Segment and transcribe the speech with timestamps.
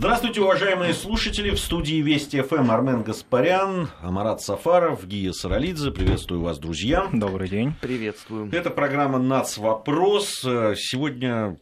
[0.00, 1.50] Здравствуйте, уважаемые слушатели.
[1.50, 5.90] В студии Вести ФМ Армен Гаспарян, Амарат Сафаров, Гия Саралидзе.
[5.90, 7.06] Приветствую вас, друзья.
[7.12, 7.74] Добрый день.
[7.82, 8.50] Приветствую.
[8.50, 9.58] Это программа «Нац.
[9.58, 10.40] Вопрос».
[10.40, 11.58] Сегодня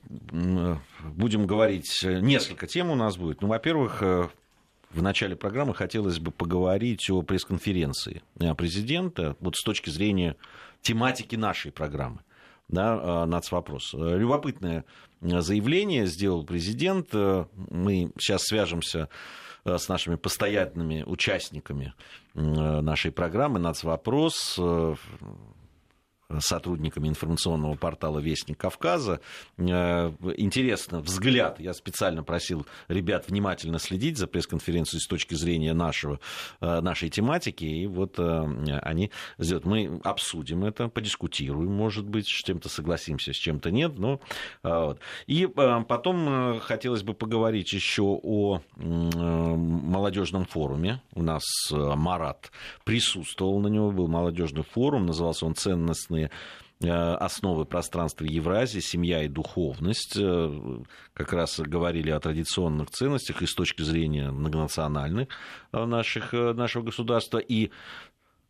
[1.03, 3.43] будем говорить, несколько тем у нас будет.
[3.43, 8.23] Ну, во-первых, в начале программы хотелось бы поговорить о пресс-конференции
[8.57, 10.37] президента вот с точки зрения
[10.81, 12.21] тематики нашей программы
[12.69, 13.95] да, нацвопрос.
[13.95, 14.85] Любопытное
[15.21, 17.13] заявление сделал президент.
[17.13, 19.09] Мы сейчас свяжемся
[19.65, 21.95] с нашими постоянными участниками
[22.35, 24.59] нашей программы «Нацвопрос»,
[26.39, 29.21] сотрудниками информационного портала «Вестник Кавказа».
[29.57, 31.59] Э, интересно, взгляд.
[31.59, 36.21] Я специально просил ребят внимательно следить за пресс-конференцией с точки зрения нашего,
[36.61, 37.65] э, нашей тематики.
[37.65, 39.65] И вот э, они сделают.
[39.65, 43.99] Мы обсудим это, подискутируем, может быть, с чем-то согласимся, с чем-то нет.
[43.99, 44.21] Но.
[45.27, 51.01] И потом хотелось бы поговорить еще о молодежном форуме.
[51.15, 52.51] У нас Марат
[52.85, 56.31] присутствовал на него, был молодежный форум, назывался он «Ценностный важные
[56.81, 60.17] э, основы пространства Евразии, семья и духовность.
[60.17, 60.83] Э,
[61.15, 65.29] как раз говорили о традиционных ценностях и с точки зрения многонациональных
[65.73, 67.39] э, наших, нашего государства.
[67.39, 67.71] И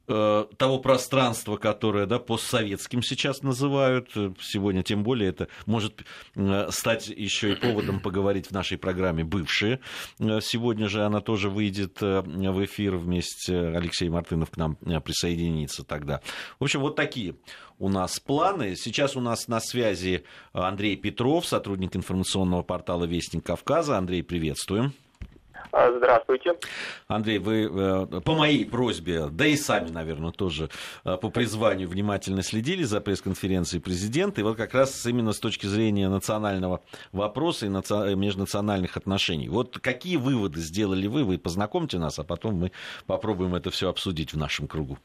[0.08, 4.10] того пространства, которое да, постсоветским сейчас называют.
[4.40, 9.80] Сегодня тем более это может э, стать еще и поводом поговорить в нашей программе «Бывшие».
[10.18, 13.56] Э, сегодня же она тоже выйдет в эфир вместе.
[13.58, 16.20] Алексей Мартынов к нам присоединится тогда.
[16.58, 17.36] В общем, вот такие
[17.78, 18.76] у нас планы.
[18.76, 23.96] Сейчас у нас на связи Андрей Петров, сотрудник информационного портала «Вестник Кавказа».
[23.96, 24.92] Андрей, приветствуем.
[25.72, 26.54] А, здравствуйте.
[27.08, 30.70] Андрей, вы э, по моей просьбе, да и сами, наверное, тоже
[31.04, 34.40] э, по призванию внимательно следили за пресс-конференцией президента.
[34.40, 36.80] И вот как раз именно с точки зрения национального
[37.12, 39.48] вопроса и межнациональных отношений.
[39.48, 41.24] Вот какие выводы сделали вы?
[41.24, 42.72] Вы познакомьте нас, а потом мы
[43.06, 44.98] попробуем это все обсудить в нашем кругу.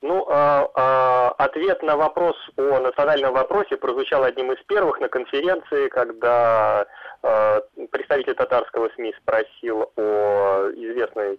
[0.00, 5.88] Ну, а, а, ответ на вопрос о национальном вопросе прозвучал одним из первых на конференции,
[5.88, 6.86] когда
[7.20, 11.38] представитель татарского СМИ спросил о известной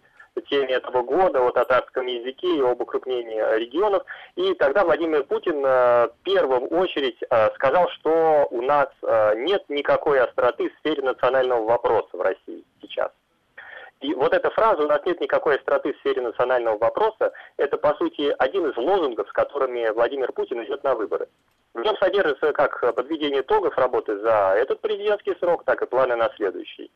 [0.49, 4.03] теме этого года, о татарском языке и об укрупнении регионов.
[4.35, 7.19] И тогда Владимир Путин в первую очередь
[7.55, 8.87] сказал, что у нас
[9.35, 13.11] нет никакой остроты в сфере национального вопроса в России сейчас.
[13.99, 17.93] И вот эта фраза «у нас нет никакой остроты в сфере национального вопроса»– это, по
[17.95, 21.27] сути, один из лозунгов, с которыми Владимир Путин идет на выборы.
[21.73, 26.29] В нем содержится как подведение итогов работы за этот президентский срок, так и планы на
[26.35, 26.91] следующий.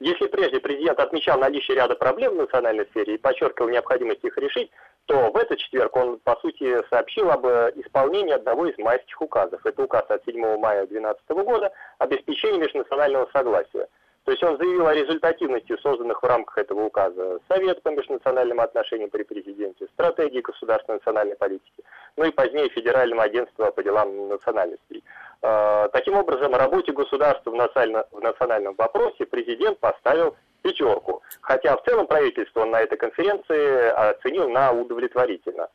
[0.00, 4.70] Если прежде президент отмечал наличие ряда проблем в национальной сфере и подчеркивал необходимость их решить,
[5.06, 9.64] то в этот четверг он, по сути, сообщил об исполнении одного из майских указов.
[9.64, 13.88] Это указ от 7 мая 2012 года обеспечение межнационального согласия–
[14.24, 19.10] то есть он заявил о результативности созданных в рамках этого указа Совет по межнациональным отношениям
[19.10, 21.82] при президенте, стратегии государственной национальной политики,
[22.16, 25.02] ну и позднее Федерального агентства по делам национальностей.
[25.42, 32.06] А, таким образом, работе государства в, в национальном вопросе президент поставил пятерку, хотя в целом
[32.06, 35.68] правительство на этой конференции оценил на удовлетворительно.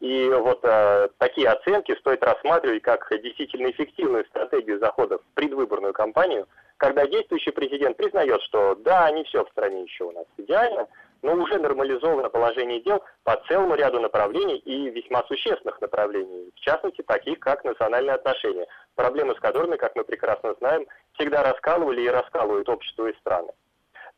[0.00, 6.46] И вот э, такие оценки стоит рассматривать как действительно эффективную стратегию захода в предвыборную кампанию–
[6.76, 10.88] когда действующий президент признает, что да, не все в стране еще у нас идеально,
[11.22, 17.02] но уже нормализовано положение дел по целому ряду направлений и весьма существенных направлений, в частности,
[17.02, 22.68] таких как национальные отношения, проблемы с которыми, как мы прекрасно знаем, всегда раскалывали и раскалывают
[22.68, 23.52] общество и страны.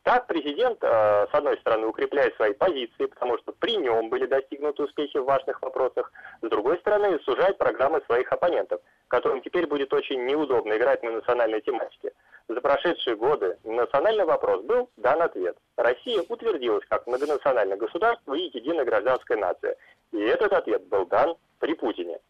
[0.06, 4.84] Так президент, э, с одной стороны, укрепляет свои позиции, потому что при нем были достигнуты
[4.84, 6.12] успехи в важных вопросах,
[6.43, 11.61] с другой стороны, сужает программы своих оппонентов, которым теперь будет очень неудобно играть на национальной
[11.61, 12.12] тематике.
[12.47, 15.56] За прошедшие годы на национальный вопрос был дан ответ.
[15.77, 19.75] Россия утвердилась как многонациональное государство и единая гражданская нация.
[20.12, 22.21] И этот ответ был дан при Путине.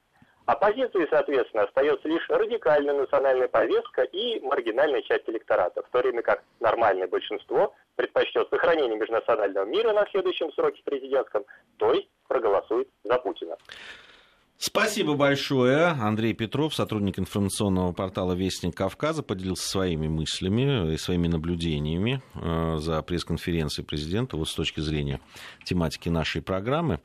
[0.46, 6.44] Оппозиции, соответственно, остается лишь радикальная национальная повестка и маргинальная часть электората, в то время как
[6.60, 11.44] нормальное большинство предпочтет сохранение межнационального мира на следующем сроке президентском,
[11.78, 13.56] то есть проголосует за Путина.
[14.58, 15.88] Спасибо большое.
[15.88, 23.02] Андрей Петров, сотрудник информационного портала «Вестник Кавказа», поделился своими мыслями и своими наблюдениями э, за
[23.02, 25.20] пресс-конференцией президента вот с точки зрения
[25.64, 27.00] тематики нашей программы.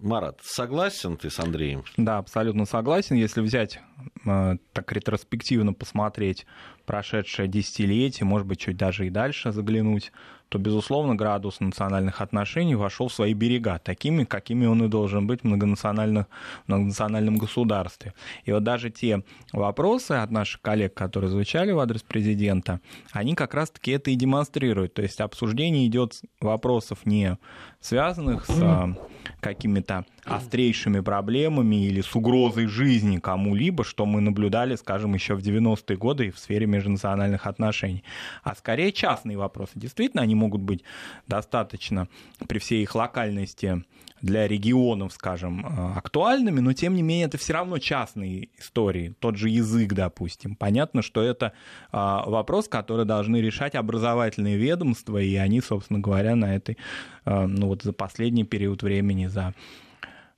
[0.00, 1.84] Марат, согласен ты с Андреем?
[1.96, 3.16] Да, абсолютно согласен.
[3.16, 3.80] Если взять,
[4.26, 6.46] э, так ретроспективно посмотреть
[6.88, 10.10] прошедшее десятилетие, может быть, чуть даже и дальше заглянуть,
[10.48, 15.42] то, безусловно, градус национальных отношений вошел в свои берега, такими, какими он и должен быть
[15.42, 16.26] в многонациональных,
[16.66, 18.14] многонациональном государстве.
[18.46, 22.80] И вот даже те вопросы от наших коллег, которые звучали в адрес президента,
[23.12, 24.94] они как раз-таки это и демонстрируют.
[24.94, 27.36] То есть обсуждение идет вопросов не
[27.80, 28.94] связанных с а,
[29.40, 35.96] какими-то острейшими проблемами или с угрозой жизни кому-либо, что мы наблюдали, скажем, еще в 90-е
[35.96, 38.04] годы в сфере межнациональных отношений,
[38.42, 39.72] а скорее частные вопросы.
[39.74, 40.84] Действительно, они могут быть
[41.26, 42.08] достаточно
[42.46, 43.84] при всей их локальности
[44.22, 49.36] для регионов, скажем, э, актуальными, но тем не менее это все равно частные истории, тот
[49.36, 50.56] же язык, допустим.
[50.56, 51.52] Понятно, что это
[51.92, 56.76] а, вопрос, который должны решать образовательные ведомства, и они, собственно говоря, на этой,
[57.24, 59.54] э, ну вот за последний период времени, за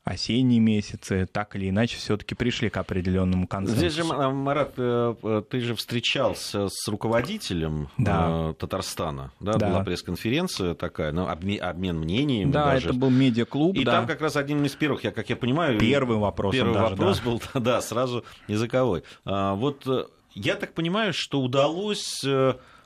[0.05, 3.89] осенние месяцы так или иначе все-таки пришли к определенному консенсусу.
[3.89, 8.51] Здесь же, Марат, э, э, ты же встречался с руководителем да.
[8.51, 9.69] Э, Татарстана, да, да.
[9.69, 12.51] была пресс-конференция такая, ну, обмен, мнениями.
[12.51, 12.89] Да, даже.
[12.89, 13.77] это был медиаклуб.
[13.77, 13.93] И да.
[13.93, 16.55] там как раз один из первых, я, как я понимаю, первый вопрос.
[16.55, 17.25] Первый даже, вопрос да.
[17.25, 19.03] был, да, сразу языковой.
[19.25, 19.87] А, вот
[20.35, 22.25] я так понимаю, что удалось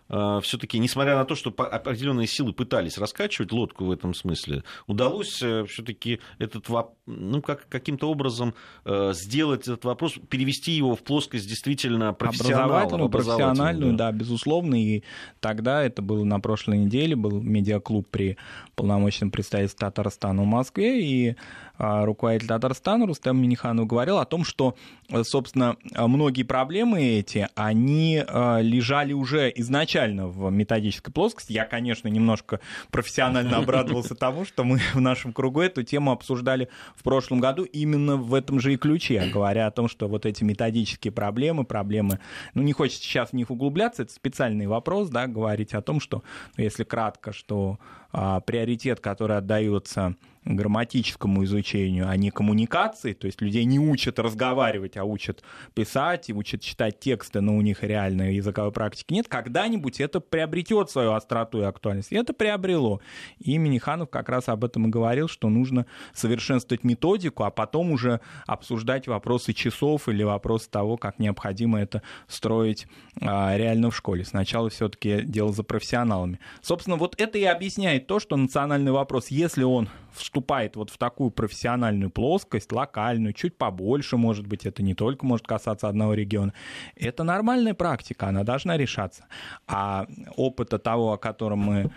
[0.09, 5.65] все-таки, несмотря на то, что определенные силы пытались раскачивать лодку в этом смысле, удалось э,
[5.65, 6.69] все-таки этот
[7.07, 8.55] ну, как, каким-то образом
[8.85, 14.11] э, сделать этот вопрос, перевести его в плоскость действительно профессиональную, профессиональную, да.
[14.11, 14.75] да, безусловно.
[14.75, 15.05] И
[15.41, 18.37] тогда, это было на прошлой неделе, был медиаклуб при
[18.75, 21.37] полномочном представительстве Татарстана в Москве, и
[21.79, 24.77] руководитель Татарстана Рустем Миниханов говорил о том, что,
[25.23, 28.25] собственно, многие проблемы эти, они
[28.61, 31.53] лежали уже изначально в методической плоскости.
[31.53, 32.61] Я, конечно, немножко
[32.91, 38.17] профессионально обрадовался тому, что мы в нашем кругу эту тему обсуждали в прошлом году именно
[38.17, 42.21] в этом же и ключе, говоря о том, что вот эти методические проблемы, проблемы,
[42.55, 46.23] ну, не хочется сейчас в них углубляться, это специальный вопрос, да, говорить о том, что,
[46.57, 47.79] ну, если кратко, что
[48.13, 54.97] а, приоритет, который отдается грамматическому изучению, а не коммуникации, то есть людей не учат разговаривать,
[54.97, 55.43] а учат
[55.75, 60.91] писать и учат читать тексты, но у них реальной языковой практики нет, когда-нибудь это приобретет
[60.91, 62.13] свою остроту и актуальность.
[62.13, 63.01] И это приобрело.
[63.39, 68.21] И Миниханов как раз об этом и говорил, что нужно совершенствовать методику, а потом уже
[68.47, 72.87] обсуждать вопросы часов или вопросы того, как необходимо это строить
[73.21, 74.25] а, реально в школе.
[74.25, 76.39] Сначала все-таки дело за профессионалами.
[76.61, 79.89] Собственно, вот это и объясняет то, что национальный вопрос, если он
[80.35, 85.47] вступает вот в такую профессиональную плоскость, локальную, чуть побольше, может быть, это не только может
[85.47, 86.53] касаться одного региона,
[86.97, 89.27] это нормальная практика, она должна решаться.
[89.69, 91.91] А опыта того, о котором мы,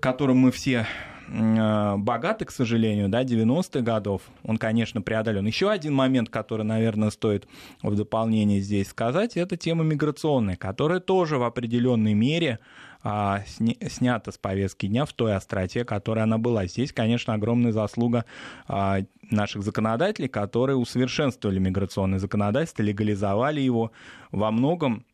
[0.00, 0.84] которым мы все
[1.28, 5.46] э, богаты, к сожалению, да, 90-х годов, он, конечно, преодолен.
[5.46, 7.46] Еще один момент, который, наверное, стоит
[7.84, 12.58] в дополнение здесь сказать, это тема миграционная, которая тоже в определенной мере
[13.02, 16.66] а, снята с повестки дня в той остроте, которая она была.
[16.66, 18.24] Здесь, конечно, огромная заслуга
[18.68, 19.00] а,
[19.30, 23.92] наших законодателей, которые усовершенствовали миграционное законодательство, легализовали его
[24.32, 25.04] во многом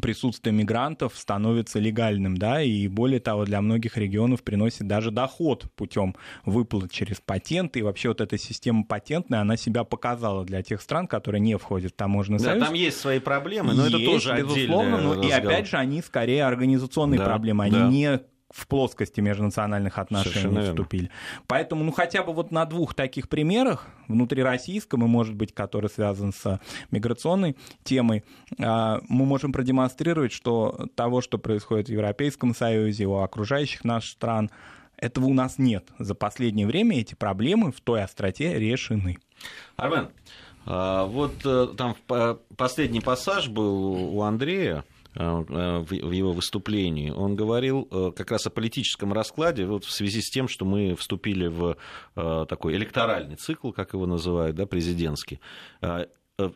[0.00, 6.16] присутствие мигрантов становится легальным, да, и более того, для многих регионов приносит даже доход путем
[6.44, 11.06] выплат через патенты, и вообще вот эта система патентная, она себя показала для тех стран,
[11.06, 12.64] которые не входят в таможенный да, союз.
[12.64, 16.44] там есть свои проблемы, но есть, это тоже безусловно, но и опять же они скорее
[16.44, 17.88] организационные да, проблемы, они да.
[17.88, 18.20] не
[18.50, 21.10] в плоскости межнациональных отношений вступили.
[21.46, 26.32] Поэтому, ну, хотя бы вот на двух таких примерах, внутрироссийском и, может быть, который связан
[26.32, 26.60] с
[26.90, 28.24] миграционной темой,
[28.60, 34.50] а, мы можем продемонстрировать, что того, что происходит в Европейском Союзе, у окружающих наших стран,
[34.96, 35.86] этого у нас нет.
[35.98, 39.18] За последнее время эти проблемы в той остроте решены.
[39.76, 40.08] Армен,
[40.66, 41.96] а, вот э, там
[42.56, 48.50] последний пассаж был у Андрея, Э, в его выступлении, он говорил э, как раз о
[48.50, 51.76] политическом раскладе вот в связи с тем, что мы вступили в
[52.14, 55.40] э, такой электоральный цикл, как его называют, да, президентский.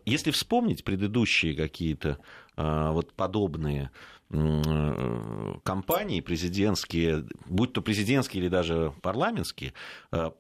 [0.06, 2.18] Если вспомнить предыдущие какие-то
[2.56, 3.90] вот подобные
[4.30, 9.74] кампании президентские, будь то президентские или даже парламентские,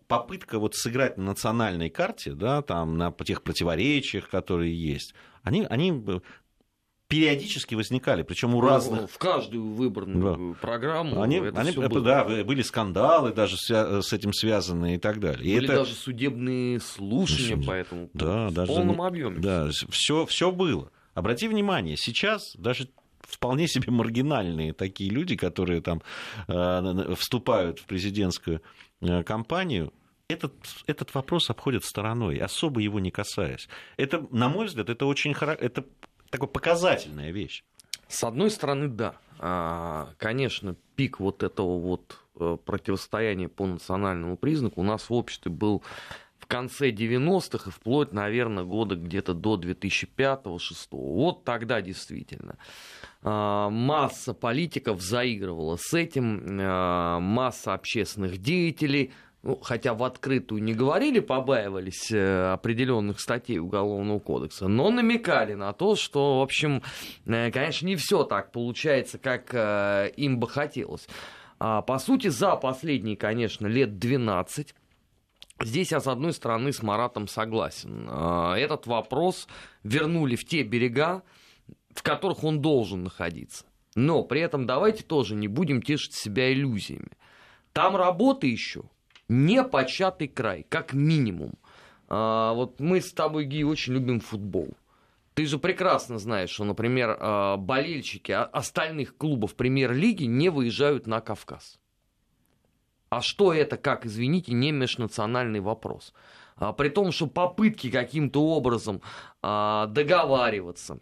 [0.08, 6.02] попытка вот сыграть на национальной карте, да, там, на тех противоречиях, которые есть, они, они
[7.14, 9.10] периодически возникали, причем у ну, разных...
[9.10, 10.60] В каждую выбранную да.
[10.60, 11.22] программу.
[11.22, 12.00] Они, они было.
[12.00, 15.38] Да, были скандалы даже с этим связанные и так далее.
[15.38, 15.76] Были и это...
[15.76, 19.38] даже судебные слушания по этому да, в даже, полном объеме.
[19.38, 20.90] Да, все, все было.
[21.14, 22.88] Обрати внимание, сейчас даже
[23.20, 26.02] вполне себе маргинальные такие люди, которые там
[26.48, 28.60] э, вступают в президентскую
[29.00, 29.92] э, кампанию,
[30.28, 30.54] этот,
[30.86, 33.68] этот вопрос обходят стороной, особо его не касаясь.
[33.96, 35.84] Это, на мой взгляд, это очень это
[36.34, 37.64] такая показательная вещь.
[38.08, 39.16] С одной стороны, да.
[39.38, 45.50] А, конечно, пик вот этого вот э, противостояния по национальному признаку у нас в обществе
[45.50, 45.82] был
[46.38, 50.58] в конце 90-х и вплоть, наверное, года где-то до 2005-2006.
[50.90, 52.58] Вот тогда действительно
[53.22, 59.12] а, масса политиков заигрывала с этим, а, масса общественных деятелей
[59.44, 65.74] ну, хотя в открытую не говорили, побаивались э, определенных статей Уголовного кодекса, но намекали на
[65.74, 66.82] то, что, в общем,
[67.26, 71.06] э, конечно, не все так получается, как э, им бы хотелось.
[71.58, 74.74] А, по сути, за последние, конечно, лет 12
[75.62, 78.08] Здесь я, с одной стороны, с Маратом согласен.
[78.10, 79.46] А, этот вопрос
[79.82, 81.22] вернули в те берега,
[81.94, 83.66] в которых он должен находиться.
[83.94, 87.10] Но при этом давайте тоже не будем тешить себя иллюзиями.
[87.72, 88.84] Там работы еще
[89.28, 91.54] непочатый край, как минимум.
[92.08, 94.68] А, вот мы с тобой, Ги, очень любим футбол.
[95.34, 101.80] Ты же прекрасно знаешь, что, например, а, болельщики остальных клубов премьер-лиги не выезжают на Кавказ.
[103.08, 106.12] А что это, как, извините, не межнациональный вопрос?
[106.56, 109.00] А, при том, что попытки каким-то образом
[109.42, 110.98] а, договариваться,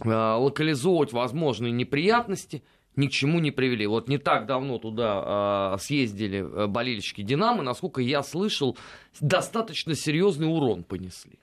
[0.00, 2.62] а, локализовывать возможные неприятности–
[2.96, 3.86] ни к чему не привели.
[3.86, 8.76] Вот не так давно туда э, съездили болельщики Динамо, насколько я слышал,
[9.20, 11.38] достаточно серьезный урон понесли.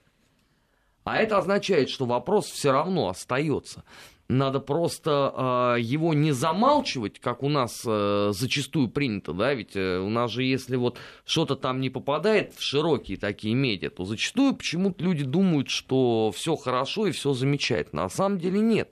[1.04, 3.84] А это означает, что вопрос все равно остается.
[4.28, 9.98] Надо просто э, его не замалчивать, как у нас э, зачастую принято, да, ведь э,
[9.98, 14.54] у нас же если вот что-то там не попадает в широкие такие медиа, то зачастую
[14.54, 18.04] почему-то люди думают, что все хорошо и все замечательно.
[18.04, 18.92] На самом деле нет.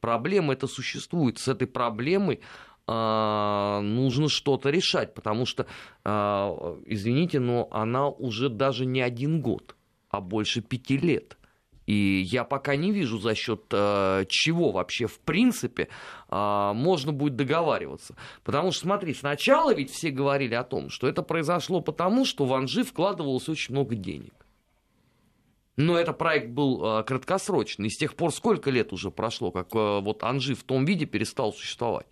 [0.00, 1.38] Проблема это существует.
[1.38, 2.40] С этой проблемой
[2.86, 5.66] а, нужно что-то решать, потому что,
[6.04, 9.76] а, извините, но она уже даже не один год,
[10.08, 11.36] а больше пяти лет.
[11.86, 15.88] И я пока не вижу, за счет э, чего вообще в принципе
[16.28, 18.14] можно будет договариваться.
[18.44, 22.52] Потому что, смотри, сначала ведь все говорили о том, что это произошло потому, что в
[22.52, 24.34] Анжи вкладывалось очень много денег.
[25.78, 27.86] Но этот проект был э, краткосрочный.
[27.86, 31.06] И с тех пор сколько лет уже прошло, как э, вот Анжи в том виде
[31.06, 32.06] перестал существовать.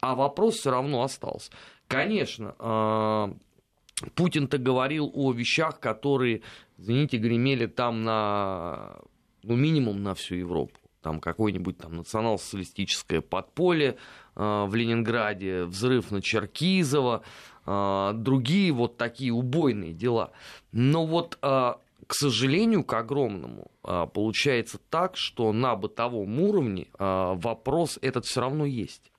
[0.00, 1.52] А вопрос все равно остался.
[1.86, 6.42] Конечно, э, Путин-то говорил о вещах, которые,
[6.78, 8.96] извините, гремели там на,
[9.44, 10.74] ну, минимум на всю Европу.
[11.00, 13.98] Там какое-нибудь там национал-социалистическое подполье
[14.34, 17.22] э, в Ленинграде, взрыв на Черкизово,
[17.66, 20.32] э, другие вот такие убойные дела.
[20.72, 21.74] Но вот э,
[22.06, 28.40] к сожалению, к огромному, а, получается так, что на бытовом уровне а, вопрос этот все
[28.40, 29.10] равно есть.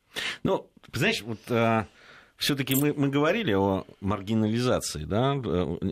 [0.44, 1.88] Ну, знаешь, вот а,
[2.38, 5.36] все-таки мы, мы говорили о маргинализации, да,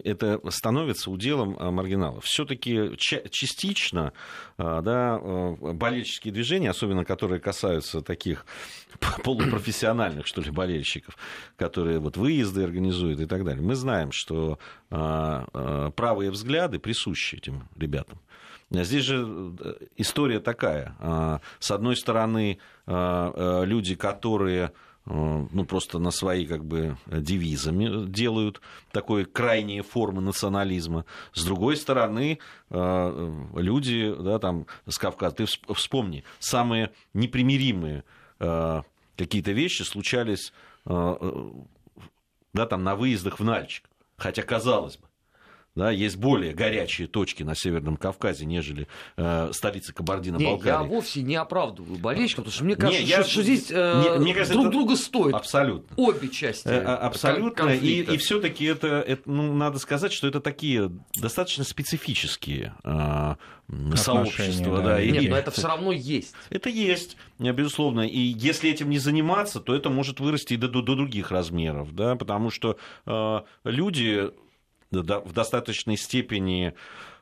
[0.04, 2.24] это становится уделом маргиналов.
[2.24, 4.14] Все-таки частично,
[4.58, 8.46] да, болельческие движения, особенно которые касаются таких
[9.24, 11.18] полупрофессиональных, что ли, болельщиков,
[11.58, 13.66] которые вот выезды организуют и так далее.
[13.66, 14.60] Мы знаем, что
[14.90, 18.20] правые взгляды присущи этим ребятам.
[18.72, 21.40] Здесь же э, история такая.
[21.60, 24.72] С одной стороны, люди, которые
[25.06, 31.06] ну, просто на свои как бы девизами делают такой крайние формы национализма.
[31.34, 38.04] С другой стороны, э, люди, да, там, с Кавказа, ты вспомни, самые непримиримые
[38.40, 38.82] э,
[39.16, 40.54] какие-то вещи случались
[42.56, 43.90] да, там, на выездах в Нальчик.
[44.18, 45.08] Хотя, казалось бы,
[45.76, 50.74] да, есть более горячие точки на Северном Кавказе, нежели э, столица Кабардино-Балкарии.
[50.74, 54.04] Я вовсе не оправдываю болельщиков, потому что мне кажется, не, я, что, что здесь э,
[54.04, 55.36] не, мне кажется, друг друга стоит.
[55.36, 55.94] Абсолютно.
[55.98, 56.68] Обе части.
[56.68, 57.70] Э, а, абсолютно.
[57.70, 63.36] И, и все-таки это, это, ну, надо сказать, что это такие достаточно специфические э,
[63.96, 64.78] сообщества.
[64.78, 64.86] Да.
[64.96, 66.34] Да, Нет, и, но это все равно есть.
[66.50, 68.08] Это есть, безусловно.
[68.08, 72.16] И если этим не заниматься, то это может вырасти до, до, до других размеров, да,
[72.16, 74.32] потому что э, люди
[74.92, 76.74] в достаточной степени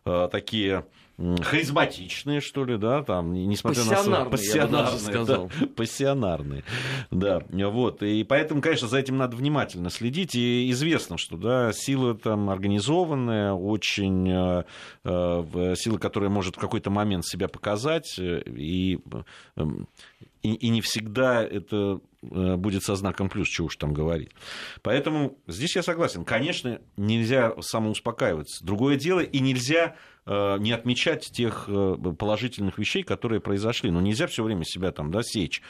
[0.05, 0.85] э, такие
[1.17, 4.29] харизматичные, что ли, да, там, несмотря на свои...
[4.29, 6.63] Пассионарные, да, пассионарные,
[7.11, 12.15] да, вот, и поэтому, конечно, за этим надо внимательно следить, и известно, что, да, сила
[12.15, 14.63] там организованная, очень, э,
[15.03, 18.99] э, сила, которая может в какой-то момент себя показать, и,
[20.43, 21.99] и, и не всегда это
[22.31, 24.29] Э, будет со знаком плюс, чего уж там говорить.
[24.81, 26.23] Поэтому здесь я согласен.
[26.23, 28.63] Конечно, нельзя самоуспокаиваться.
[28.65, 29.95] Другое дело, и нельзя
[30.25, 33.91] э, не отмечать тех э, положительных вещей, которые произошли.
[33.91, 35.61] Но нельзя все время себя там да, сечь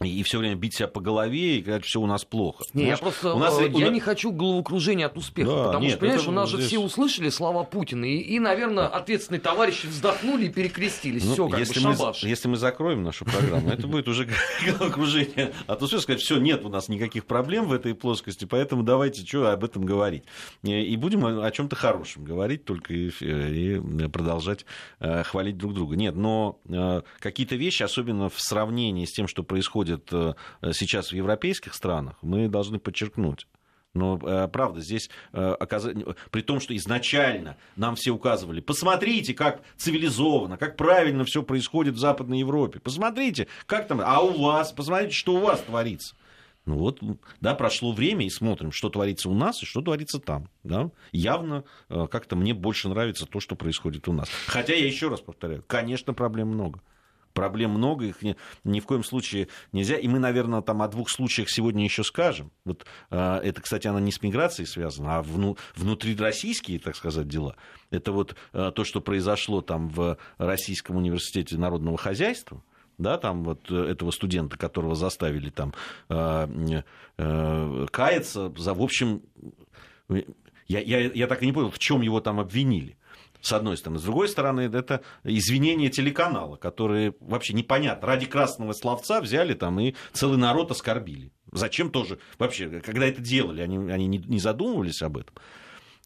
[0.00, 2.64] и все время бить себя по голове и говорить, все у нас плохо.
[2.72, 3.90] Не, я просто у нас, я у...
[3.90, 6.62] не хочу головокружения от успеха, да, потому нет, что, понимаешь, у нас здесь...
[6.62, 11.24] же все услышали слова Путина, и, и наверное, ответственные товарищи вздохнули и перекрестились.
[11.24, 14.28] Ну, все, как если бы мы, если мы закроем нашу программу, это будет уже
[14.66, 19.26] головокружение от успеха, сказать, все, нет у нас никаких проблем в этой плоскости, поэтому давайте
[19.26, 20.24] что об этом говорить.
[20.62, 24.64] И будем о чем-то хорошем говорить, только и продолжать
[24.98, 25.96] э, хвалить друг друга.
[25.96, 31.10] Нет, но э, какие-то вещи, особенно в сравнении с тем, что происходит происходит э, сейчас
[31.10, 33.46] в европейских странах, мы должны подчеркнуть.
[33.92, 35.56] Но э, правда, здесь э,
[36.30, 41.98] при том, что изначально нам все указывали, посмотрите, как цивилизованно, как правильно все происходит в
[41.98, 42.78] Западной Европе.
[42.78, 46.14] Посмотрите, как там, а у вас, посмотрите, что у вас творится.
[46.66, 47.00] Ну вот,
[47.40, 50.48] да, прошло время, и смотрим, что творится у нас и что творится там.
[50.62, 50.90] Да?
[51.10, 54.28] Явно как-то мне больше нравится то, что происходит у нас.
[54.46, 56.80] Хотя я еще раз повторяю, конечно, проблем много.
[57.32, 59.96] Проблем много, их ни, ни в коем случае нельзя.
[59.96, 62.50] И мы, наверное, там о двух случаях сегодня еще скажем.
[62.64, 67.56] Вот, э, это, кстати, она не с миграцией связана, а вну, внутрироссийские, так сказать, дела.
[67.90, 72.62] Это вот э, то, что произошло там в Российском университете народного хозяйства,
[72.98, 75.72] да, там вот этого студента, которого заставили там
[76.08, 76.82] э,
[77.16, 79.22] э, каяться за, в общем,
[80.68, 82.96] я, я, я так и не понял, в чем его там обвинили
[83.40, 83.98] с одной стороны.
[83.98, 88.06] С другой стороны, это извинения телеканала, которые вообще непонятно.
[88.06, 91.32] Ради красного словца взяли там и целый народ оскорбили.
[91.52, 92.18] Зачем тоже?
[92.38, 95.34] Вообще, когда это делали, они, они не задумывались об этом.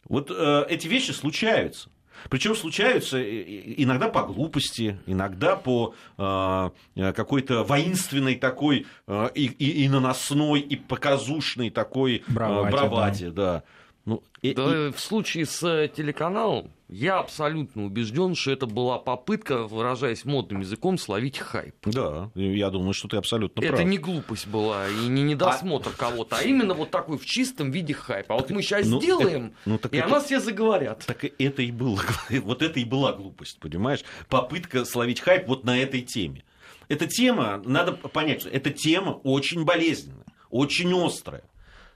[0.09, 1.89] Вот э, эти вещи случаются.
[2.31, 6.71] Причем случаются иногда по глупости, иногда по э,
[7.13, 12.69] какой-то воинственной такой э, и, и, и наносной, и показушной такой браваде.
[12.69, 13.35] Э, браваде да.
[13.35, 13.63] Да.
[14.07, 14.93] Ну, и, да, и...
[14.93, 20.97] В случае с э, телеканалом я абсолютно убежден, что это была попытка, выражаясь модным языком,
[20.97, 21.75] словить хайп.
[21.87, 23.81] Да, я думаю, что ты абсолютно это прав.
[23.81, 25.99] Это не глупость была и не недосмотр а...
[25.99, 28.31] кого-то, а именно вот такой в чистом виде хайп.
[28.31, 31.05] А вот мы сейчас ну, сделаем, это, ну, так и это, о нас все заговорят.
[31.05, 34.05] Так это и было, вот это и была глупость, понимаешь?
[34.29, 36.45] Попытка словить хайп вот на этой теме.
[36.89, 41.43] Эта тема, надо понять, что эта тема очень болезненная, очень острая.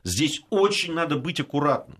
[0.02, 1.98] Здесь очень надо быть аккуратным.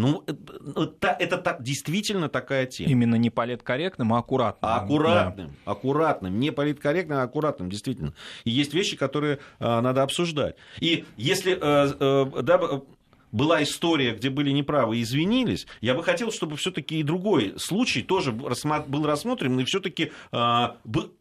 [0.00, 2.90] Ну, это, это, это действительно такая тема.
[2.90, 4.70] Именно не политкорректным, а аккуратным.
[4.70, 5.72] Аккуратным, да.
[5.72, 6.40] аккуратным.
[6.40, 8.14] Не политкорректным, а аккуратным, действительно.
[8.44, 10.56] И есть вещи, которые а, надо обсуждать.
[10.80, 12.82] И если а, а, да,
[13.30, 18.02] была история, где были неправы и извинились, я бы хотел, чтобы все-таки и другой случай
[18.02, 20.78] тоже был рассмотрен, и все-таки а,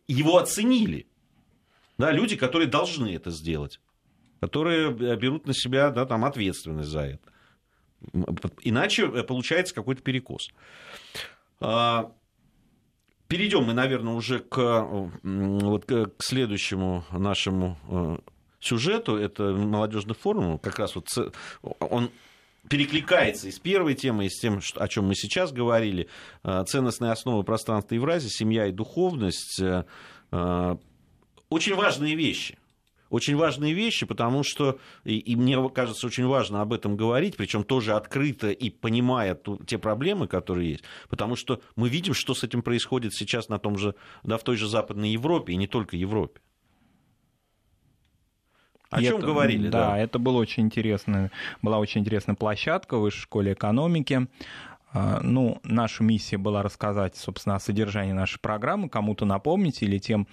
[0.07, 1.07] его оценили.
[1.97, 3.81] Да, люди, которые должны это сделать
[4.39, 7.31] которые э, берут на себя да, там, ответственность за это.
[8.61, 10.49] Иначе э, получается какой-то перекос.
[11.59, 12.11] А,
[13.27, 14.57] перейдем мы, наверное, уже к,
[15.23, 18.17] вот, к следующему нашему э,
[18.59, 19.17] сюжету.
[19.17, 20.59] Это молодежный форум.
[20.59, 21.07] Как раз вот
[21.61, 22.11] он
[22.69, 26.07] перекликается и с первой темой, и с тем, о чем мы сейчас говорили.
[26.43, 29.59] Ценностные основы пространства Евразии, семья и духовность.
[31.49, 32.58] Очень важные вещи
[33.09, 37.63] очень важные вещи, потому что, и, и мне кажется, очень важно об этом говорить, причем
[37.63, 42.43] тоже открыто и понимая ту, те проблемы, которые есть, потому что мы видим, что с
[42.43, 45.95] этим происходит сейчас на том же, да, в той же Западной Европе, и не только
[45.95, 46.41] Европе.
[48.89, 49.69] О чем говорили?
[49.69, 54.27] Да, да, это было очень интересно, была очень интересная площадка в Высшей школе экономики.
[54.91, 60.27] А, ну, наша миссия была рассказать, собственно, о содержании нашей программы, кому-то напомнить или тем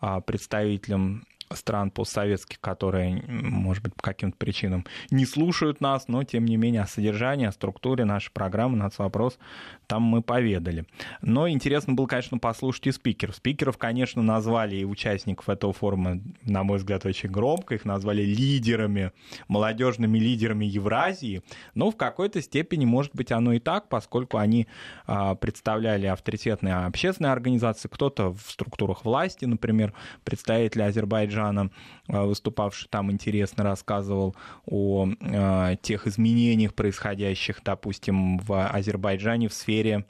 [0.00, 6.44] а, представителям стран постсоветских, которые, может быть, по каким-то причинам не слушают нас, но, тем
[6.44, 9.38] не менее, о содержании, о структуре нашей программы «Нацвопрос»
[9.86, 10.84] там мы поведали.
[11.22, 13.36] Но интересно было, конечно, послушать и спикеров.
[13.36, 17.74] Спикеров, конечно, назвали и участников этого форума, на мой взгляд, очень громко.
[17.74, 19.12] Их назвали лидерами,
[19.48, 21.42] молодежными лидерами Евразии.
[21.74, 24.66] Но в какой-то степени, может быть, оно и так, поскольку они
[25.06, 31.70] а, представляли авторитетные общественные организации, кто-то в структурах власти, например, представители Азербайджана, Азербайджана,
[32.08, 34.34] а, выступавший там интересно рассказывал
[34.66, 40.04] о а, тех изменениях, происходящих, допустим, в Азербайджане в сфере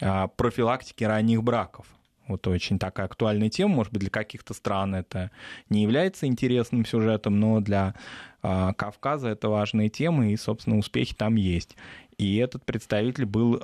[0.00, 1.86] а, профилактики ранних браков.
[2.28, 5.30] Вот очень такая актуальная тема, может быть, для каких-то стран это
[5.68, 7.94] не является интересным сюжетом, но для
[8.40, 11.76] Кавказа это важная тема, и, собственно, успехи там есть.
[12.18, 13.60] И этот представитель был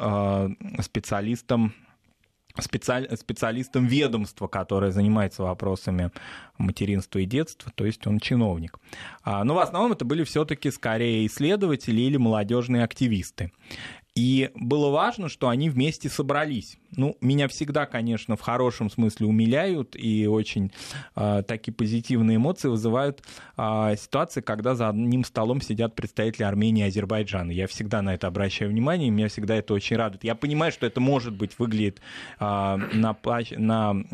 [0.81, 1.73] специалистом
[2.61, 6.11] специаль, специалистом ведомства, которое занимается вопросами
[6.59, 8.79] материнства и детства, то есть он чиновник.
[9.23, 13.53] А, но в основном это были все-таки скорее исследователи или молодежные активисты.
[14.15, 16.77] И было важно, что они вместе собрались.
[16.97, 20.73] Ну, меня всегда, конечно, в хорошем смысле умиляют и очень
[21.15, 23.23] э, такие позитивные эмоции вызывают
[23.57, 27.53] э, ситуации, когда за одним столом сидят представители Армении и Азербайджана.
[27.53, 30.25] Я всегда на это обращаю внимание, и меня всегда это очень радует.
[30.25, 32.01] Я понимаю, что это может быть выглядит
[32.41, 33.17] э, на,
[33.57, 34.05] на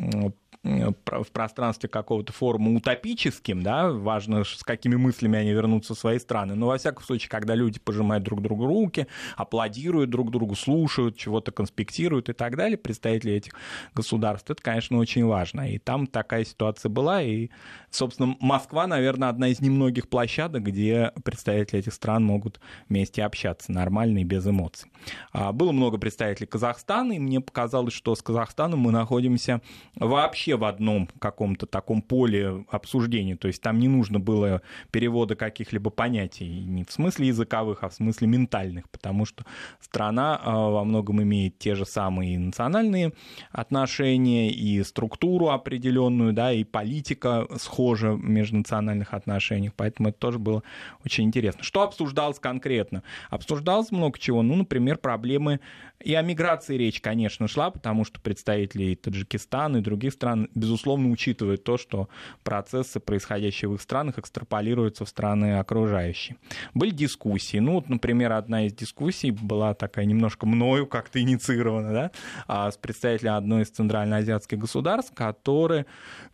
[0.65, 6.55] в пространстве какого-то форума утопическим, да, важно, с какими мыслями они вернутся в свои страны.
[6.55, 11.53] Но, во всяком случае, когда люди пожимают друг другу руки, аплодируют друг другу, слушают, чего-то
[11.53, 13.53] конспектируют и так далее, представители этих
[13.95, 15.71] государств, это, конечно, очень важно.
[15.71, 17.51] И там такая ситуация была, и,
[17.91, 24.21] собственно, Москва, наверное, одна из немногих площадок, где представители этих стран могут вместе общаться нормально
[24.21, 24.91] и без эмоций.
[25.33, 29.61] А, было много представителей Казахстана, и мне показалось, что с Казахстаном мы находимся
[29.97, 33.37] вообще в одном каком-то таком поле обсуждения.
[33.37, 37.95] То есть там не нужно было перевода каких-либо понятий, не в смысле языковых, а в
[37.95, 39.45] смысле ментальных, потому что
[39.81, 43.13] страна а, во многом имеет те же самые национальные
[43.51, 50.63] отношения, и структуру определенную, да, и политика схожа в межнациональных отношениях, поэтому это тоже было
[51.05, 51.63] очень интересно.
[51.63, 53.03] Что обсуждалось конкретно?
[53.31, 55.61] Обсуждалось много чего, ну, например, проблемы
[56.01, 61.65] и о миграции речь, конечно, шла, потому что представители Таджикистана и других стран, безусловно, учитывают
[61.65, 62.09] то, что
[62.43, 66.37] процессы, происходящие в их странах, экстраполируются в страны окружающие.
[66.75, 67.59] Были дискуссии.
[67.59, 72.11] Ну, вот, например, одна из дискуссий была такая немножко мною как-то инициирована, да,
[72.47, 75.87] а, с представителем одной из центральноазиатских государств, который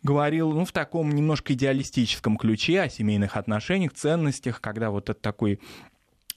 [0.03, 5.59] говорил, ну, в таком немножко идеалистическом ключе о семейных отношениях, ценностях, когда вот это такой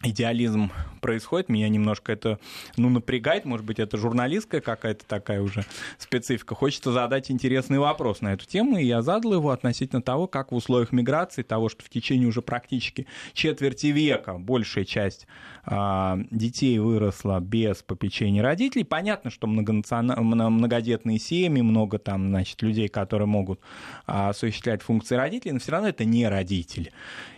[0.04, 2.38] идеализм происходит, меня немножко это,
[2.76, 5.64] ну, напрягает, может быть, это журналистская какая-то такая уже
[5.98, 6.54] специфика.
[6.54, 10.54] Хочется задать интересный вопрос на эту тему, и я задал его относительно того, как в
[10.54, 15.26] условиях миграции, того, что в течение уже практически четверти века большая часть
[15.66, 18.84] а, детей выросла без попечения родителей.
[18.84, 20.06] Понятно, что многонацион...
[20.06, 23.60] многодетные семьи, много там, значит, людей, которые могут
[24.06, 26.92] а, осуществлять функции родителей, но все равно это не родители.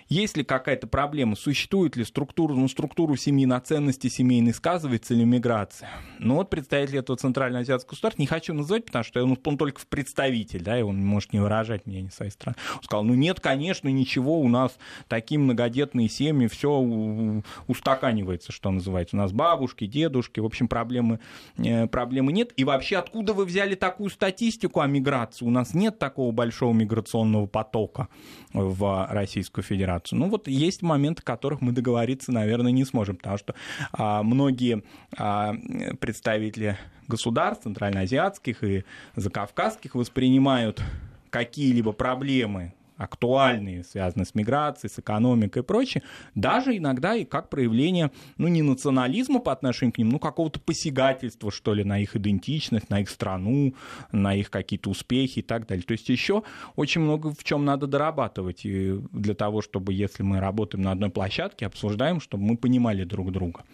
[0.09, 1.35] Есть ли какая-то проблема?
[1.35, 5.91] Существует ли структура, ну, структуру семьи на ценности семейной сказывается ли миграция?
[6.21, 9.87] Ну вот представитель этого Центральноазиатского государства, не хочу называть, потому что он, он только в
[9.89, 12.57] представитель, да, и он может не выражать мнение своей страны.
[12.77, 19.17] Он сказал, ну нет, конечно, ничего, у нас такие многодетные семьи, все устаканивается, что называется.
[19.17, 21.19] У нас бабушки, дедушки, в общем, проблемы,
[21.59, 22.53] э, проблемы нет.
[22.57, 25.45] И вообще, откуда вы взяли такую статистику о миграции?
[25.45, 28.09] У нас нет такого большого миграционного потока
[28.53, 30.19] в Российскую Федерацию операцию.
[30.19, 33.55] Ну вот есть моменты, о которых мы договориться, наверное, не сможем, потому что
[33.93, 34.83] а, многие
[35.17, 35.55] а,
[36.01, 36.79] представители
[37.09, 40.83] государств, центральноазиатских и закавказских, воспринимают
[41.31, 46.03] какие-либо проблемы актуальные, связанные с миграцией, с экономикой и прочее,
[46.35, 51.51] даже иногда и как проявление, ну, не национализма по отношению к ним, ну, какого-то посягательства,
[51.51, 53.75] что ли, на их идентичность, на их страну,
[54.13, 55.85] на их какие-то успехи и так далее.
[55.85, 56.43] То есть еще
[56.77, 61.11] очень много в чем надо дорабатывать и для того, чтобы, если мы работаем на одной
[61.11, 63.65] площадке, обсуждаем, чтобы мы понимали друг друга.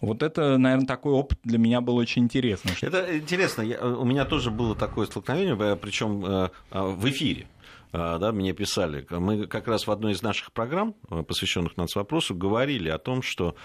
[0.00, 2.72] Вот это, наверное, такой опыт для меня был очень интересный.
[2.80, 3.62] Это интересно.
[3.62, 7.46] Я, у меня тоже было такое столкновение, причем э, в эфире.
[7.92, 9.06] А, да, мне писали.
[9.10, 13.56] Мы как раз в одной из наших программ, э, посвященных нацвопросу, говорили о том, что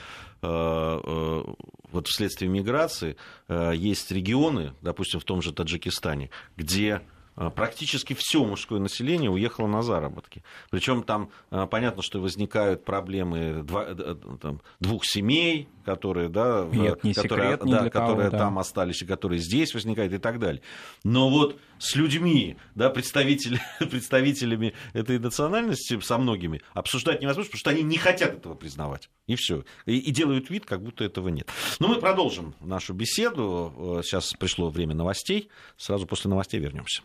[0.42, 1.44] э, э,
[1.92, 7.02] вот вследствие миграции есть регионы, допустим, в том же Таджикистане, где
[7.36, 10.44] практически все мужское население уехало на заработки.
[10.70, 16.68] Причем там а, понятно, что возникают проблемы два, э, э, там, двух семей, которые, да,
[16.72, 20.40] Нет, не которые, секрет, да, которые кого, там остались и которые здесь возникают и так
[20.40, 20.62] далее.
[21.04, 27.70] Но вот с людьми, да, представители, представителями этой национальности, со многими, обсуждать невозможно, потому что
[27.72, 29.10] они не хотят этого признавать.
[29.28, 29.66] И все.
[29.86, 31.50] И, и делают вид, как будто этого нет.
[31.80, 34.02] Но мы продолжим нашу беседу.
[34.04, 35.50] Сейчас пришло время новостей.
[35.78, 37.02] Сразу после новостей вернемся.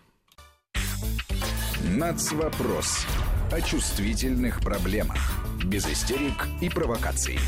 [1.82, 3.06] Нацвопрос.
[3.50, 5.16] О чувствительных проблемах.
[5.64, 7.38] Без истерик и провокаций.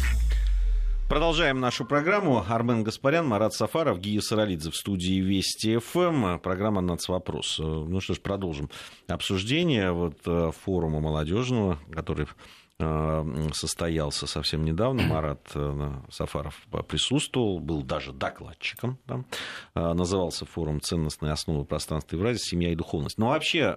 [1.06, 2.42] Продолжаем нашу программу.
[2.48, 6.38] Армен Гаспарян, Марат Сафаров, Гия Саралидзе в студии Вести ФМ.
[6.38, 7.58] Программа «Нацвопрос».
[7.58, 8.70] Ну что ж, продолжим
[9.06, 12.26] обсуждение вот, э, форума молодежного, который
[13.52, 15.02] состоялся совсем недавно.
[15.04, 16.56] Марат э, Сафаров
[16.88, 18.98] присутствовал, был даже докладчиком.
[19.06, 19.26] Там.
[19.74, 22.42] Э, назывался форум «Ценностные основы пространства Евразии.
[22.42, 23.18] Семья и духовность».
[23.18, 23.76] Но вообще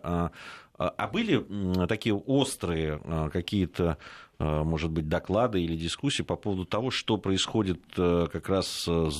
[0.78, 3.00] а были такие острые
[3.32, 3.98] какие-то
[4.39, 9.12] может быть, доклады или дискуссии по поводу того, что происходит как раз в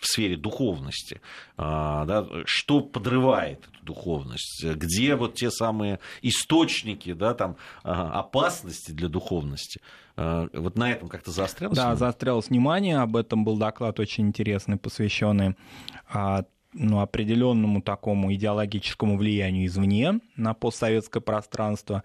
[0.00, 1.20] сфере духовности,
[1.56, 9.80] да, что подрывает эту духовность, где вот те самые источники да, там, опасности для духовности.
[10.16, 11.76] Вот на этом как-то заострялось?
[11.76, 12.98] Да, заострялось внимание.
[12.98, 15.56] Об этом был доклад очень интересный, посвященный
[16.72, 22.02] ну, определенному такому идеологическому влиянию извне на постсоветское пространство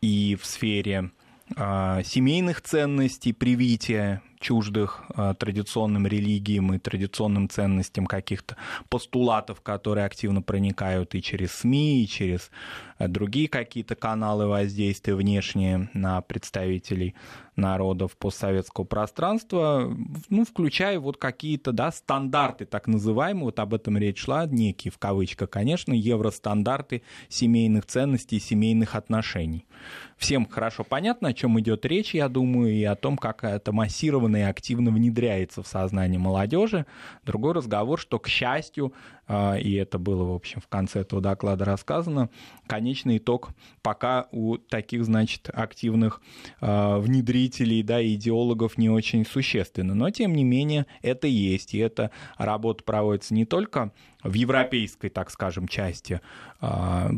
[0.00, 1.21] и в сфере э,
[1.56, 8.56] семейных ценностей, привития чуждых э, традиционным религиям и традиционным ценностям каких-то
[8.90, 12.50] постулатов, которые активно проникают и через СМИ, и через
[12.98, 17.14] э, другие какие-то каналы воздействия внешние на представителей
[17.56, 19.94] народов постсоветского пространства,
[20.30, 24.98] ну, включая вот какие-то, да, стандарты, так называемые, вот об этом речь шла, некие, в
[24.98, 29.66] кавычках, конечно, евростандарты семейных ценностей, семейных отношений.
[30.22, 34.36] Всем хорошо понятно, о чем идет речь, я думаю, и о том, как это массированно
[34.36, 36.86] и активно внедряется в сознание молодежи.
[37.24, 38.94] Другой разговор, что, к счастью,
[39.26, 42.30] а, и это было, в общем, в конце этого доклада рассказано,
[42.68, 43.48] конечный итог
[43.82, 46.22] пока у таких, значит, активных
[46.60, 49.96] а, внедрителей, да, идеологов не очень существенно.
[49.96, 53.90] Но, тем не менее, это есть, и эта работа проводится не только
[54.22, 56.20] в европейской, так скажем, части
[56.60, 57.10] а,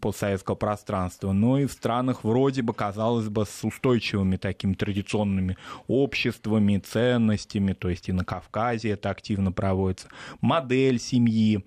[0.00, 6.78] постсоветского пространства, но и в странах вроде бы, казалось бы, с устойчивыми такими традиционными обществами,
[6.78, 10.08] ценностями, то есть и на Кавказе это активно проводится,
[10.40, 11.64] модель семьи,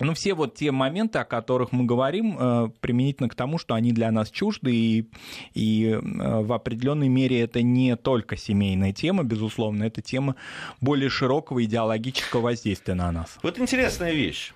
[0.00, 3.92] ну, все вот те моменты, о которых мы говорим, э, применительно к тому, что они
[3.92, 5.10] для нас чужды, и,
[5.54, 10.36] и э, в определенной мере это не только семейная тема, безусловно, это тема
[10.80, 13.38] более широкого идеологического воздействия на нас.
[13.42, 14.52] Вот интересная вещь.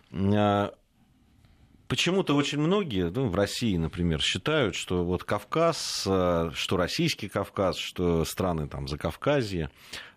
[1.86, 7.28] А, почему-то очень многие, ну, в России, например, считают, что вот Кавказ, э, что российский
[7.28, 9.70] Кавказ, что страны там за Кавказье,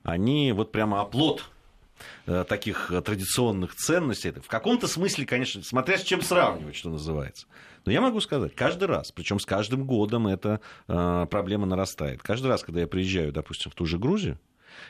[0.03, 1.49] они вот прямо оплот
[2.25, 4.31] э, таких традиционных ценностей.
[4.31, 7.47] В каком-то смысле, конечно, смотря с чем сравнивать, что называется.
[7.85, 12.21] Но я могу сказать, каждый раз, причем с каждым годом эта проблема нарастает.
[12.21, 14.37] Каждый раз, когда я приезжаю, допустим, в ту же Грузию,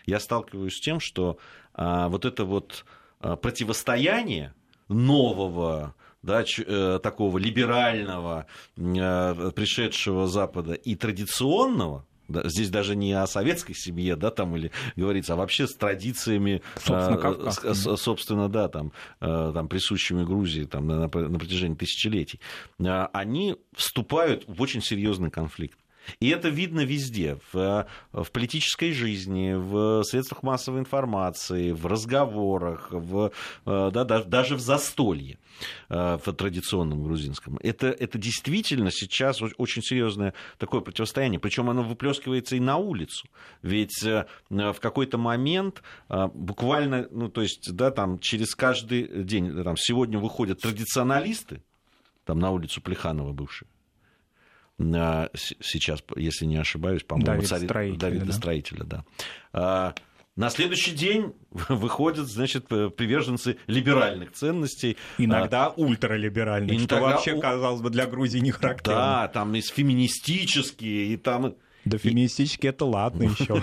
[0.08, 1.38] я сталкиваюсь с тем, что
[1.76, 2.86] вот это вот
[3.22, 4.54] противостояние
[4.88, 8.46] нового да, э, такого либерального,
[8.78, 12.06] э, пришедшего Запада и традиционного,
[12.46, 17.48] здесь даже не о советской семье, да, там или говорится, а вообще с традициями, собственно,
[17.64, 22.40] э, собственно да, там, э, там присущими Грузии там, на, на протяжении тысячелетий,
[22.80, 25.78] э, они вступают в очень серьезный конфликт.
[26.20, 33.32] И это видно везде, в, в политической жизни, в средствах массовой информации, в разговорах, в,
[33.66, 35.38] э, да, даже в застолье
[35.90, 37.58] э, в традиционном грузинском.
[37.62, 41.40] Это, это действительно сейчас очень серьезное такое противостояние.
[41.40, 43.28] Причем оно выплескивается и на улицу.
[43.62, 49.78] Ведь э, в какой-то момент буквально, ну, то есть, да, там через каждый день, там,
[49.78, 51.62] сегодня выходят традиционалисты,
[52.26, 53.68] там на улицу Плеханова бывшие,
[54.80, 57.66] сейчас, если не ошибаюсь, по-моему, Давид царь...
[57.66, 58.34] Строителя, Давида да?
[58.34, 59.06] Строителя, да.
[59.52, 59.94] А,
[60.36, 64.98] на следующий день выходят, значит, приверженцы либеральных ценностей.
[65.18, 67.14] Иногда а, ультралиберальных, что иногда...
[67.16, 69.00] вообще, казалось бы, для Грузии не характерно.
[69.00, 71.56] Да, там есть феминистические, и там
[71.90, 73.62] да, феминистически это ладно еще.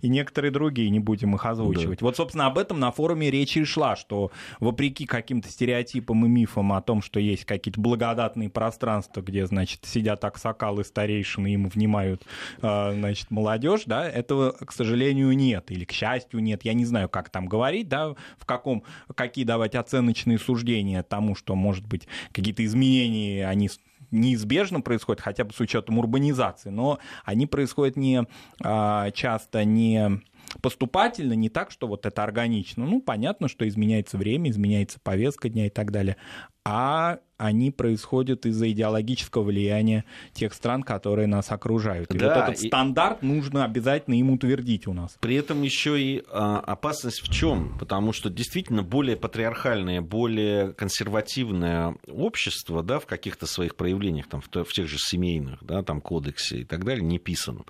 [0.00, 2.02] И некоторые другие, не будем их озвучивать.
[2.02, 6.72] Вот, собственно, об этом на форуме речь и шла, что вопреки каким-то стереотипам и мифам
[6.72, 12.24] о том, что есть какие-то благодатные пространства, где, значит, сидят аксакалы старейшины, им внимают,
[12.62, 15.70] а, значит, молодежь, да, этого, к сожалению, нет.
[15.70, 16.64] Или, к счастью, нет.
[16.64, 18.82] Я не знаю, как там говорить, да, в каком,
[19.14, 23.68] какие давать оценочные суждения тому, что, может быть, какие-то изменения, они
[24.10, 28.26] неизбежно происходят, хотя бы с учетом урбанизации, но они происходят не
[28.62, 30.22] а, часто не
[30.62, 32.86] поступательно, не так, что вот это органично.
[32.86, 36.16] Ну, понятно, что изменяется время, изменяется повестка дня и так далее.
[36.64, 42.12] А они происходят из-за идеологического влияния тех стран, которые нас окружают.
[42.14, 42.68] И да, вот этот и...
[42.68, 45.16] стандарт нужно обязательно им утвердить у нас.
[45.20, 47.78] При этом еще и а, опасность в чем?
[47.78, 54.64] Потому что действительно более патриархальное, более консервативное общество, да, в каких-то своих проявлениях, там, в,
[54.64, 57.64] в тех же семейных, да, там, кодексе и так далее, неписанном,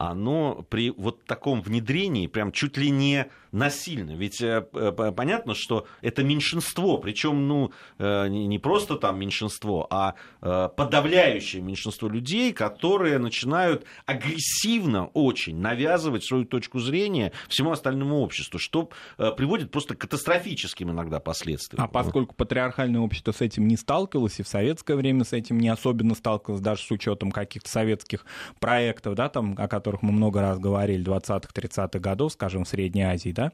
[0.00, 4.12] оно при вот таком внедрении прям чуть ли не насильно.
[4.12, 10.68] Ведь э, понятно, что это меньшинство, причем ну, э, не просто там меньшинство, а э,
[10.76, 18.90] подавляющее меньшинство людей, которые начинают агрессивно очень навязывать свою точку зрения всему остальному обществу, что
[19.16, 21.82] приводит просто к катастрофическим иногда последствиям.
[21.82, 25.68] А поскольку патриархальное общество с этим не сталкивалось, и в советское время с этим не
[25.68, 28.24] особенно сталкивалось, даже с учетом каких-то советских
[28.58, 33.32] проектов, да, там, о которых мы много раз говорили, 20-30-х годов, скажем, в Средней Азии,
[33.40, 33.52] да,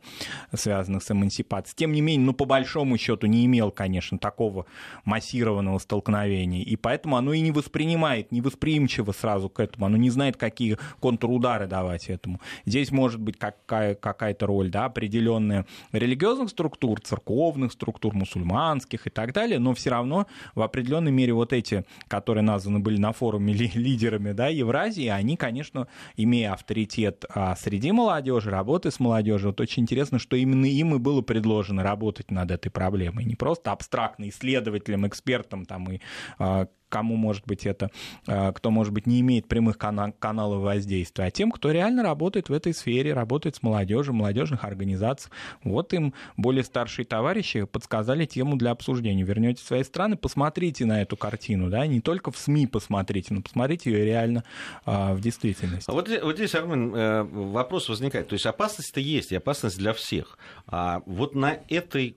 [0.57, 1.77] связанных с эмансипацией.
[1.77, 4.67] Тем не менее, ну, по большому счету, не имел, конечно, такого
[5.05, 10.11] массированного столкновения, и поэтому оно и не воспринимает, не восприимчиво сразу к этому, оно не
[10.11, 12.41] знает, какие контрудары давать этому.
[12.65, 19.33] Здесь может быть какая- какая-то роль, да, определенная религиозных структур, церковных структур, мусульманских и так
[19.33, 24.33] далее, но все равно в определенной мере вот эти, которые названы были на форуме лидерами
[24.33, 30.19] да, Евразии, они, конечно, имея авторитет а, среди молодежи, работы с молодежью, вот очень интересно,
[30.19, 35.65] что именно им и было предложено работать над этой проблемой, не просто абстрактно исследователям, экспертам
[35.65, 36.01] там и
[36.39, 37.91] а, кому, может быть, это,
[38.27, 42.53] э, кто, может быть, не имеет прямых каналов воздействия, а тем, кто реально работает в
[42.53, 45.31] этой сфере, работает с молодежью, молодежных организаций.
[45.65, 49.23] Вот им более старшие товарищи подсказали тему для обсуждения.
[49.23, 53.91] Вернете свои страны, посмотрите на эту картину, да, не только в СМИ посмотрите, но посмотрите
[53.91, 54.45] ее реально
[54.85, 55.91] а, в действительности.
[55.91, 58.29] А вот, вот здесь, Армен, э, вопрос возникает.
[58.29, 60.39] То есть опасность-то есть, и опасность для всех.
[60.67, 62.17] А вот на этой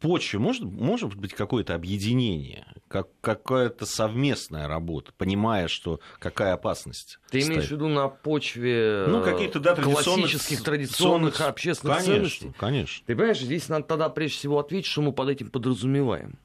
[0.00, 7.20] почве может, может быть какое-то объединение, как, какая-то совместная работа, понимая, что какая опасность.
[7.30, 7.54] Ты стоит.
[7.54, 12.52] имеешь в виду на почве ну, каких-то, да, классических, традиционных, традиционных общественных конечно, ценностей?
[12.58, 13.04] Конечно.
[13.06, 16.36] Ты понимаешь, здесь надо тогда прежде всего ответить, что мы под этим подразумеваем.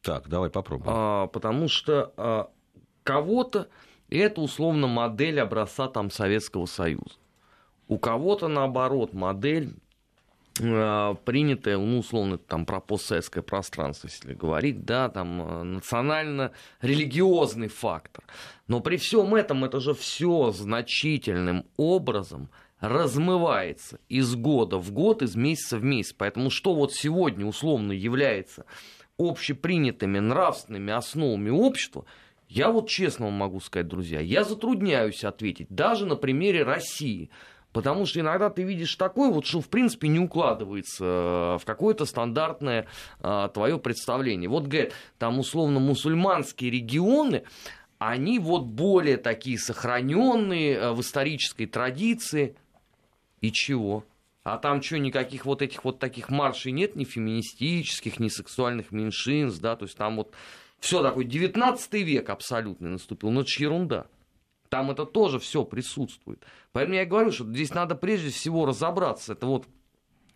[0.00, 0.92] Так, давай попробуем.
[0.92, 2.50] А, потому что а,
[3.04, 3.68] кого-то
[4.10, 7.14] это условно модель образца там Советского Союза.
[7.86, 9.81] У кого-то, наоборот, модель Э,
[10.54, 18.24] принятое, ну, условно, там, про постсоветское пространство, если говорить, да, там, э, национально-религиозный фактор.
[18.68, 25.36] Но при всем этом это же все значительным образом размывается из года в год, из
[25.36, 26.12] месяца в месяц.
[26.12, 28.66] Поэтому что вот сегодня условно является
[29.18, 32.04] общепринятыми нравственными основами общества,
[32.48, 37.30] я вот честно вам могу сказать, друзья, я затрудняюсь ответить даже на примере России–
[37.72, 42.04] Потому что иногда ты видишь такое, вот, что в принципе не укладывается э, в какое-то
[42.04, 42.86] стандартное
[43.20, 44.50] а, твое представление.
[44.50, 47.44] Вот, говорят, там условно мусульманские регионы,
[47.98, 52.56] они вот более такие сохраненные э, в исторической традиции.
[53.40, 54.04] И чего?
[54.44, 59.60] А там что, никаких вот этих вот таких маршей нет, ни феминистических, ни сексуальных меньшинств,
[59.60, 60.34] да, то есть там вот
[60.80, 64.06] все такое, 19 век абсолютно наступил, но это ерунда.
[64.72, 66.42] Там это тоже все присутствует.
[66.72, 69.34] Поэтому я говорю, что здесь надо прежде всего разобраться.
[69.34, 69.66] Это вот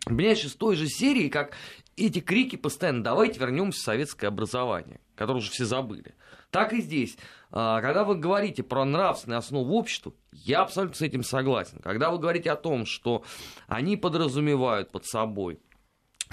[0.05, 1.55] Понимаешь, из той же серии, как
[1.95, 6.13] эти крики постоянно «давайте вернемся в советское образование», которое уже все забыли.
[6.51, 7.17] Так и здесь.
[7.49, 11.79] А, когда вы говорите про нравственную основу общества, я абсолютно с этим согласен.
[11.79, 13.23] Когда вы говорите о том, что
[13.67, 15.59] они подразумевают под собой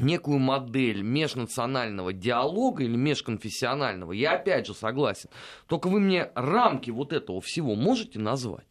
[0.00, 5.30] некую модель межнационального диалога или межконфессионального, я опять же согласен.
[5.66, 8.66] Только вы мне рамки вот этого всего можете назвать?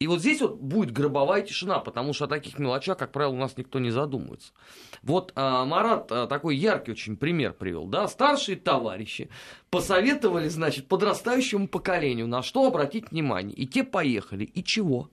[0.00, 3.36] И вот здесь вот будет гробовая тишина, потому что о таких мелочах, как правило, у
[3.36, 4.54] нас никто не задумывается.
[5.02, 7.86] Вот а, Марат а, такой яркий очень пример привел.
[7.86, 8.08] Да?
[8.08, 9.28] Старшие товарищи
[9.68, 13.54] посоветовали, значит, подрастающему поколению, на что обратить внимание.
[13.54, 14.44] И те поехали.
[14.44, 15.10] И чего?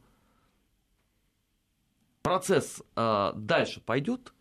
[2.28, 4.34] Процесс э, дальше пойдет,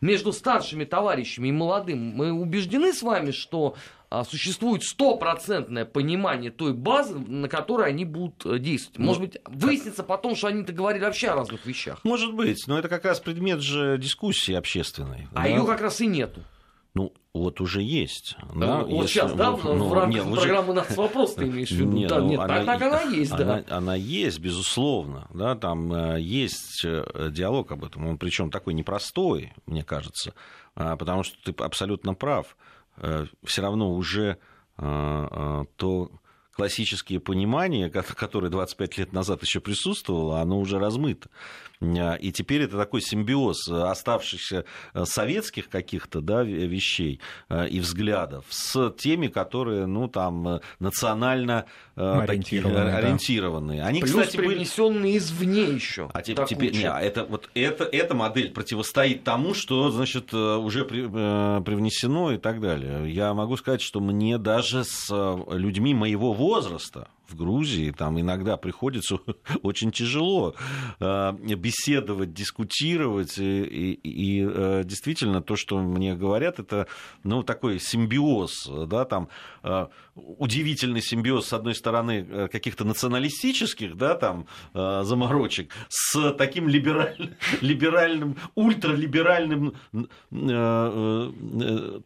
[0.00, 3.76] между старшими товарищами и молодым, мы убеждены с вами, что
[4.10, 8.98] а, существует стопроцентное понимание той базы, на которой они будут э, действовать.
[8.98, 12.00] Может ну, быть, выяснится потом, что они-то говорили вообще о разных вещах.
[12.04, 15.28] Может быть, но это как раз предмет же дискуссии общественной.
[15.32, 15.46] А да?
[15.46, 16.42] ее как раз и нету.
[16.94, 18.36] Ну, вот уже есть.
[18.54, 20.82] Да, вот если, сейчас, да, ну, в рамках нет, программы уже...
[20.82, 21.92] «Нас вопрос» ты имеешь в виду?
[21.92, 23.76] Нет, да, ну, нет она, так, так она есть, она, да.
[23.76, 29.52] Она есть, безусловно, да, там э, есть э, диалог об этом, он причем такой непростой,
[29.66, 30.34] мне кажется,
[30.74, 32.56] э, потому что ты абсолютно прав,
[32.96, 34.38] э, все равно уже
[34.78, 36.10] э, э, то
[36.56, 41.28] классические понимания, которые 25 лет назад еще присутствовало, оно уже размыто.
[41.80, 44.64] А, и теперь это такой симбиоз оставшихся
[44.94, 51.66] э, советских каких-то да, вещей э, и взглядов с теми, которые ну, там, э, национально
[51.96, 52.84] ориентированные.
[52.84, 53.82] Такие, ориентированные.
[53.82, 55.18] Они, Плюс кстати, принесенные были...
[55.18, 56.10] извне еще.
[56.12, 61.02] А теперь, теперь не, это, вот это, эта модель противостоит тому, что значит, уже при,
[61.06, 63.10] привнесено и так далее.
[63.10, 65.10] Я могу сказать, что мне даже с
[65.50, 69.18] людьми моего возраста, возраста в Грузии, там иногда приходится
[69.62, 70.54] очень тяжело
[71.00, 76.86] э, беседовать, дискутировать, и, и, и э, действительно то, что мне говорят, это
[77.24, 79.28] ну, такой симбиоз, да, там
[79.62, 88.36] э, удивительный симбиоз, с одной стороны, каких-то националистических, да, там, заморочек, с таким либераль, либеральным,
[88.54, 89.74] ультралиберальным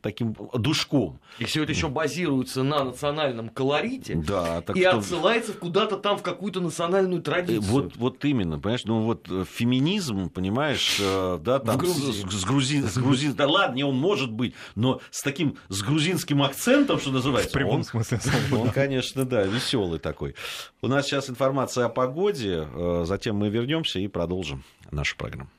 [0.03, 1.21] таким душком.
[1.39, 4.15] И все это еще базируется на национальном колорите.
[4.17, 7.63] Да, так и что отсылается куда-то там в какую-то национальную традицию.
[7.63, 12.89] Вот, вот именно, понимаешь, ну вот э, феминизм, понимаешь, э, да, там с, с, грузин,
[12.89, 17.51] с грузин, да ладно, он может быть, но с таким, с грузинским акцентом, что называется.
[17.51, 18.63] В прямом он, смысле слова.
[18.63, 20.35] Он, конечно, да, веселый такой.
[20.81, 25.51] У нас сейчас информация о погоде, э, затем мы вернемся и продолжим нашу программу.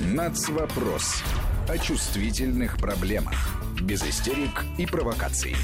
[0.00, 1.22] Нацвопрос
[1.68, 3.34] о чувствительных проблемах.
[3.80, 5.56] Без истерик и провокаций.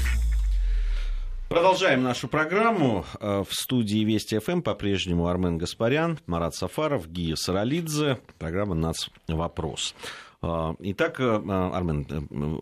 [1.51, 3.03] Продолжаем нашу программу.
[3.19, 8.19] Э, в студии Вести ФМ по-прежнему Армен Гаспарян, Марат Сафаров, Гия Саралидзе.
[8.39, 9.09] Программа «Нац.
[9.27, 9.93] Вопрос».
[10.41, 12.61] Э, итак, э, Армен,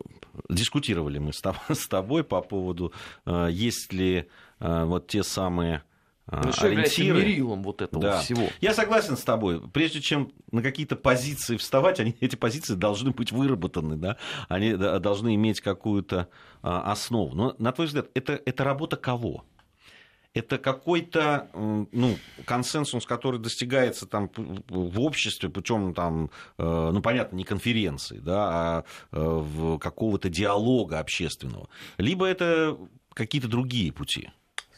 [0.50, 1.34] дискутировали мы
[1.70, 2.92] с тобой по поводу,
[3.28, 4.28] есть ли
[4.60, 5.84] вот те самые
[6.32, 7.20] ну, что ориентиры.
[7.20, 8.20] мерилом вот этого да.
[8.20, 8.48] всего.
[8.62, 9.62] Я согласен с тобой.
[9.70, 14.18] Прежде чем на какие-то позиции вставать, они, эти позиции должны быть выработаны, да?
[14.48, 16.30] они должны иметь какую-то
[16.62, 17.36] а, основу.
[17.36, 19.46] Но, на твой взгляд, это, это работа кого?
[20.34, 22.16] это какой-то ну,
[22.46, 28.84] консенсус, который достигается там, в обществе путем, там, э, ну, понятно, не конференции, да, а
[29.12, 31.68] э, какого-то диалога общественного.
[31.98, 32.78] Либо это
[33.14, 34.30] какие-то другие пути.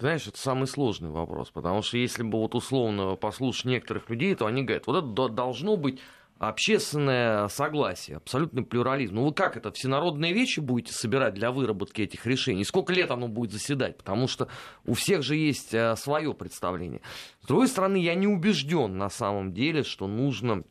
[0.02, 4.48] Знаешь, это самый сложный вопрос, потому что если бы вот условно послушать некоторых людей, то
[4.48, 6.00] они говорят, вот это должно быть
[6.40, 9.14] общественное согласие, абсолютный плюрализм.
[9.14, 12.64] Ну вы как это, всенародные вещи будете собирать для выработки этих решений?
[12.64, 13.96] Сколько лет оно будет заседать?
[13.96, 14.48] Потому что
[14.88, 17.02] у всех же есть э, свое представление.
[17.44, 20.64] С другой стороны, я не убежден на самом деле, что нужно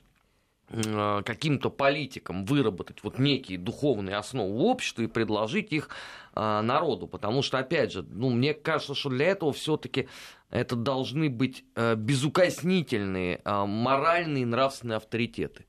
[1.24, 5.88] каким-то политикам выработать вот некие духовные основы общества и предложить их
[6.32, 7.08] а, народу.
[7.08, 10.08] Потому что, опять же, ну, мне кажется, что для этого все-таки
[10.50, 15.66] это должны быть а, безукоснительные моральные и нравственные авторитеты.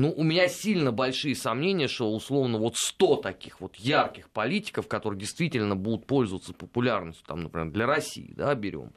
[0.00, 5.20] Ну, у меня сильно большие сомнения, что условно вот 100 таких вот ярких политиков, которые
[5.20, 8.94] действительно будут пользоваться популярностью, там, например, для России, да, берем,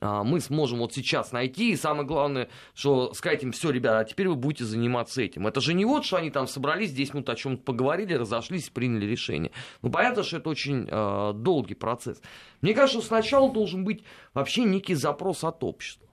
[0.00, 4.04] а, мы сможем вот сейчас найти, и самое главное, что сказать им, все, ребята, а
[4.04, 5.48] теперь вы будете заниматься этим.
[5.48, 9.06] Это же не вот, что они там собрались, 10 минут о чем-то поговорили, разошлись, приняли
[9.06, 9.50] решение.
[9.82, 12.22] Ну, понятно, что это очень э, долгий процесс.
[12.60, 16.06] Мне кажется, что сначала должен быть вообще некий запрос от общества.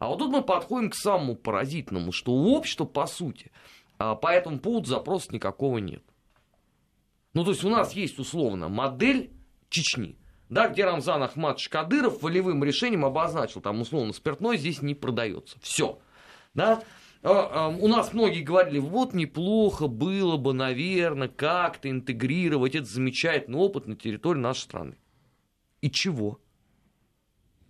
[0.00, 3.52] А вот тут мы подходим к самому поразительному, что у общества, по сути,
[3.98, 6.02] по этому поводу запроса никакого нет.
[7.32, 9.32] Ну, то есть у нас есть условно модель
[9.68, 10.18] Чечни–
[10.54, 15.58] да, где Рамзан Ахматович Кадыров волевым решением обозначил, там условно спиртной здесь не продается.
[15.60, 15.98] Все.
[16.52, 16.82] Да?
[17.22, 23.58] А, а, у нас многие говорили, вот неплохо было бы, наверное, как-то интегрировать этот замечательный
[23.58, 24.98] опыт на территории нашей страны.
[25.80, 26.38] И чего?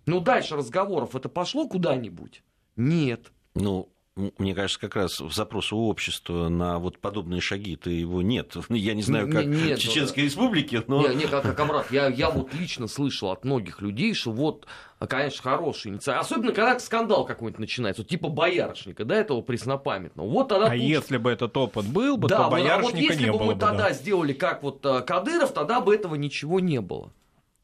[0.05, 2.43] Ну, дальше разговоров это пошло куда-нибудь?
[2.75, 3.31] Нет.
[3.55, 8.53] Ну, мне кажется, как раз в запрос у общества на вот подобные шаги-то его нет.
[8.69, 11.01] Я не знаю, как нет, в Чеченской ну, республике, но...
[11.01, 14.67] Нет, нет, как комрад, я, я вот лично слышал от многих людей, что вот,
[15.05, 16.21] конечно, хорошая инициатива.
[16.21, 20.29] Особенно, когда скандал какой-нибудь начинается, вот типа боярышника, да, этого преснопамятного.
[20.29, 20.79] Вот тогда а тут...
[20.79, 23.37] если бы этот опыт был бы, да, то боярышника вот, а вот если не бы
[23.37, 27.11] было мы тогда сделали как вот э, Кадыров, тогда бы этого ничего не было.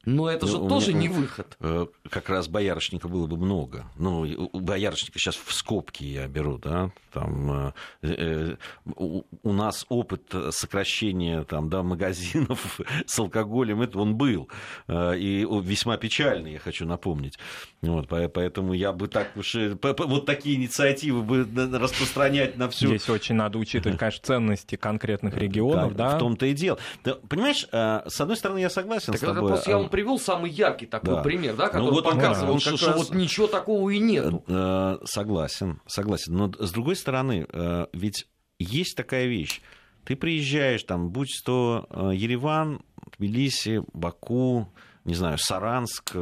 [0.04, 1.56] Но это же ну, тоже меня, не выход.
[1.60, 3.84] Э, как раз боярышника было бы много.
[3.96, 4.22] Ну,
[4.52, 6.90] у боярышника сейчас в скобки я беру, да.
[7.12, 7.72] Там, э,
[8.02, 8.56] э,
[8.96, 14.48] у, у нас опыт сокращения там, да, магазинов с алкоголем, это он был.
[14.88, 17.38] Э, и весьма печальный, я хочу напомнить.
[17.80, 19.54] Вот, поэтому я бы так уж...
[19.54, 22.88] Вот такие инициативы бы распространять на всю...
[22.88, 26.16] Здесь очень надо учитывать, конечно, ценности конкретных регионов, да?
[26.16, 26.78] В том-то и дело.
[27.04, 29.58] Да, понимаешь, с одной стороны, я согласен так с тобой.
[29.66, 31.22] Я вам привел самый яркий такой да.
[31.22, 32.96] пример, да, который ну, вот показывал, что, что раз...
[32.96, 34.34] вот ничего такого и нет.
[34.48, 36.34] Э, согласен, согласен.
[36.34, 38.26] Но с другой стороны, э, ведь
[38.58, 39.60] есть такая вещь.
[40.04, 42.80] Ты приезжаешь, там, будь то э, Ереван,
[43.16, 44.72] Тбилиси, Баку,
[45.04, 46.16] не знаю, Саранск,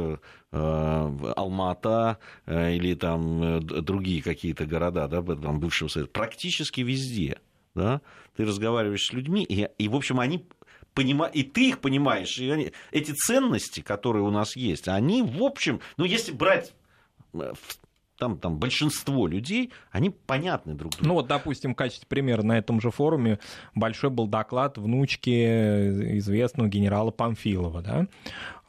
[0.51, 7.39] Алмата или там другие какие-то города, да, там бывшего Совета, практически везде,
[7.73, 8.01] да,
[8.35, 10.45] ты разговариваешь с людьми, и, и в общем, они
[10.93, 11.27] понима...
[11.27, 12.71] и ты их понимаешь, и они...
[12.91, 16.73] эти ценности, которые у нас есть, они, в общем, ну, если брать
[17.33, 17.53] э,
[18.21, 21.07] там, там большинство людей, они понятны друг другу.
[21.07, 23.39] Ну вот, допустим, в качестве примера на этом же форуме
[23.73, 28.07] большой был доклад внучки известного генерала Памфилова, да,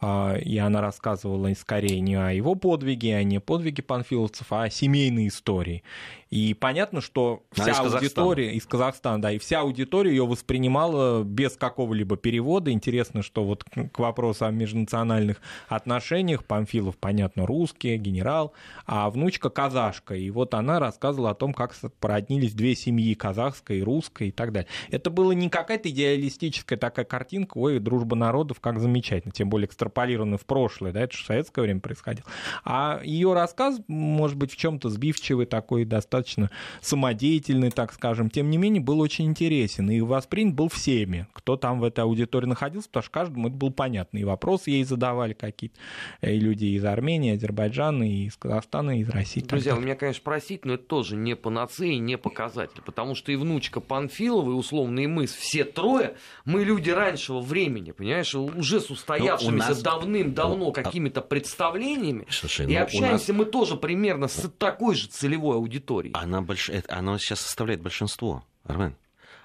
[0.00, 4.70] а, и она рассказывала скорее не о его подвиге, а не подвиге панфиловцев, а о
[4.70, 5.84] семейной истории.
[6.32, 11.58] И понятно, что вся из аудитория из Казахстана, да, и вся аудитория ее воспринимала без
[11.58, 12.72] какого-либо перевода.
[12.72, 18.54] Интересно, что вот к вопросу о межнациональных отношениях Памфилов, понятно, русский, генерал,
[18.86, 20.14] а внучка казашка.
[20.14, 24.52] И вот она рассказывала о том, как породнились две семьи, казахская и русская и так
[24.52, 24.70] далее.
[24.90, 30.38] Это было не какая-то идеалистическая такая картинка, ой, дружба народов, как замечательно, тем более экстраполированная
[30.38, 32.26] в прошлое, да, это же в советское время происходило.
[32.64, 36.50] А ее рассказ, может быть, в чем-то сбивчивый такой, достаточно достаточно
[36.80, 41.80] самодеятельный, так скажем, тем не менее был очень интересен и воспринят был всеми, кто там
[41.80, 44.18] в этой аудитории находился, потому что каждому это было понятно.
[44.18, 45.76] И вопросы ей задавали какие-то,
[46.22, 49.40] и люди из Армении, Азербайджана, и из Казахстана, и из России.
[49.40, 53.36] Друзья, вы меня, конечно, простите, но это тоже не панацея, не показатель, потому что и
[53.36, 56.14] внучка Панфилова, и условно и мы, все трое,
[56.44, 59.82] мы люди раньшего времени, понимаешь, уже с устоявшимися нас...
[59.82, 63.38] давным-давно ну, какими-то представлениями, Слушай, и ну, общаемся нас...
[63.38, 66.11] мы тоже примерно с такой же целевой аудиторией.
[66.14, 66.70] Она, больш...
[66.88, 68.94] она сейчас составляет большинство, Армен.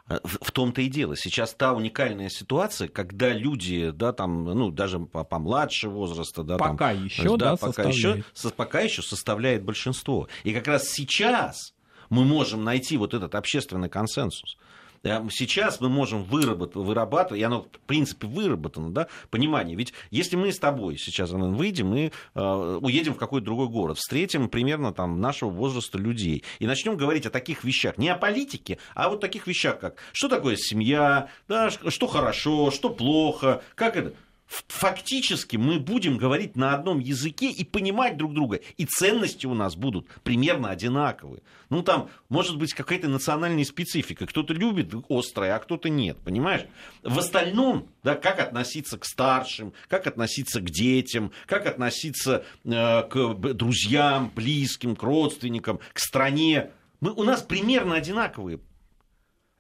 [0.09, 1.17] А, в том-то и дело.
[1.17, 7.03] Сейчас та уникальная ситуация, когда люди, да, там, ну, даже помладше возраста, да, пока там,
[7.03, 8.23] еще, да, да пока еще,
[8.55, 10.29] пока еще составляет большинство.
[10.43, 11.73] И как раз сейчас
[12.09, 14.57] мы можем найти вот этот общественный консенсус.
[15.03, 19.75] Сейчас мы можем вырабатывать, вырабатывать, и оно, в принципе, выработано, да, понимание.
[19.75, 24.49] Ведь если мы с тобой сейчас выйдем и э, уедем в какой-то другой город, встретим
[24.49, 29.09] примерно там нашего возраста людей и начнем говорить о таких вещах, не о политике, а
[29.09, 34.13] вот таких вещах, как что такое семья, да, что хорошо, что плохо, как это
[34.47, 38.59] фактически мы будем говорить на одном языке и понимать друг друга.
[38.77, 41.41] И ценности у нас будут примерно одинаковые.
[41.69, 44.25] Ну, там может быть какая-то национальная специфика.
[44.25, 46.65] Кто-то любит острое, а кто-то нет, понимаешь?
[47.03, 53.33] В остальном, да, как относиться к старшим, как относиться к детям, как относиться э, к
[53.53, 56.71] друзьям, близким, к родственникам, к стране.
[57.01, 58.59] Мы, у нас примерно одинаковые.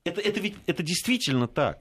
[0.05, 1.79] Это, это ведь это действительно так.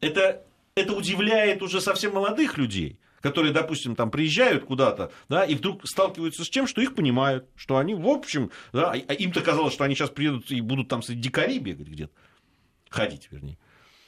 [0.00, 0.44] Это
[0.74, 6.44] это удивляет уже совсем молодых людей, которые, допустим, там приезжают куда-то, да, и вдруг сталкиваются
[6.44, 9.94] с тем, что их понимают, что они, в общем, да, а им-то казалось, что они
[9.94, 12.12] сейчас приедут и будут там среди дикарей бегать где-то,
[12.88, 13.58] ходить, вернее,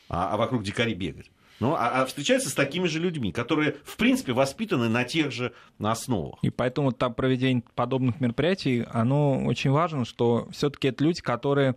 [0.09, 1.31] а, а вокруг дикарей бегать.
[1.61, 5.53] Ну, а, а встречается с такими же людьми, которые, в принципе, воспитаны на тех же
[5.79, 6.39] основах.
[6.43, 11.77] И поэтому там проведение подобных мероприятий, оно очень важно, что все-таки это люди, которые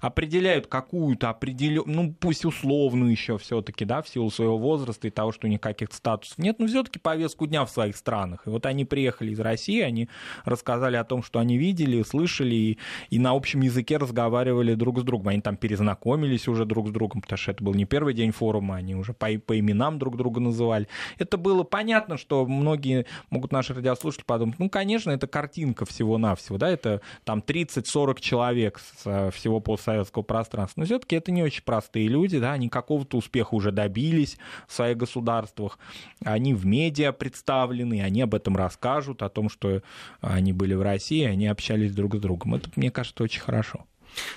[0.00, 5.32] определяют какую-то определенную, ну, пусть условную еще все-таки, да, в силу своего возраста и того,
[5.32, 8.46] что каких-то статусов нет, но все-таки повестку дня в своих странах.
[8.46, 10.08] И вот они приехали из России, они
[10.44, 12.78] рассказали о том, что они видели, слышали, и,
[13.10, 15.28] и на общем языке разговаривали друг с другом.
[15.28, 18.76] Они там перезнакомились уже друг с другом, потому что это был не первый день форума,
[18.76, 20.88] они уже по, по именам друг друга называли.
[21.18, 26.68] Это было понятно, что многие могут наши радиослушатели подумать, ну, конечно, это картинка всего-навсего, да,
[26.68, 32.38] это там 30-40 человек с всего постсоветского пространства, но все-таки это не очень простые люди,
[32.38, 35.78] да, они какого-то успеха уже добились в своих государствах,
[36.24, 39.82] они в медиа представлены, они об этом расскажут, о том, что
[40.20, 42.54] они были в России, они общались друг с другом.
[42.54, 43.84] Это, мне кажется, очень хорошо.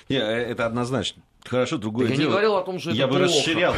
[0.08, 1.22] Не, э, это однозначно.
[1.44, 2.20] Хорошо, другое я дело.
[2.20, 3.32] Я не говорил о том, что я это бы плохо.
[3.32, 3.74] расширял.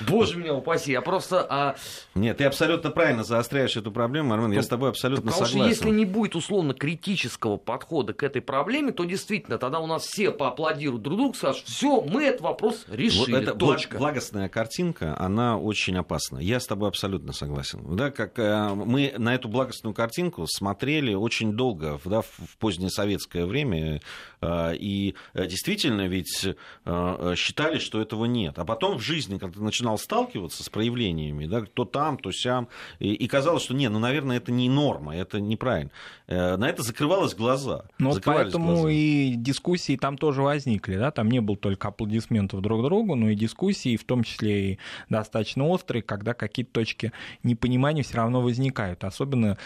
[0.08, 1.46] Боже меня упаси, я просто...
[1.48, 1.76] А...
[2.14, 5.74] Нет, ты абсолютно правильно заостряешь эту проблему, Армен, я с тобой абсолютно Потому согласен.
[5.74, 10.04] что если не будет условно критического подхода к этой проблеме, то действительно тогда у нас
[10.04, 13.98] все поаплодируют друг другу, скажут, все, мы этот вопрос решили, вот эта точка.
[13.98, 16.38] благостная картинка, она очень опасна.
[16.38, 17.80] Я с тобой абсолютно согласен.
[17.96, 23.46] Да, как э, мы на эту благостную картинку смотрели очень долго, да, в позднее советское
[23.46, 24.00] время,
[24.42, 26.46] и э, действительно ведь
[26.90, 28.58] Э, считали, что этого нет.
[28.58, 32.68] А потом в жизни, когда ты начинал сталкиваться с проявлениями, да, то там, то сям,
[32.98, 35.90] и, и казалось, что нет, ну, наверное, это не норма, это неправильно.
[36.26, 37.84] Э, на это закрывалось глаза.
[37.98, 38.90] Но поэтому глаза.
[38.90, 43.34] и дискуссии там тоже возникли, да, там не было только аплодисментов друг другу, но и
[43.34, 44.78] дискуссии, в том числе и
[45.08, 47.12] достаточно острые, когда какие-то точки
[47.42, 49.58] непонимания все равно возникают, особенно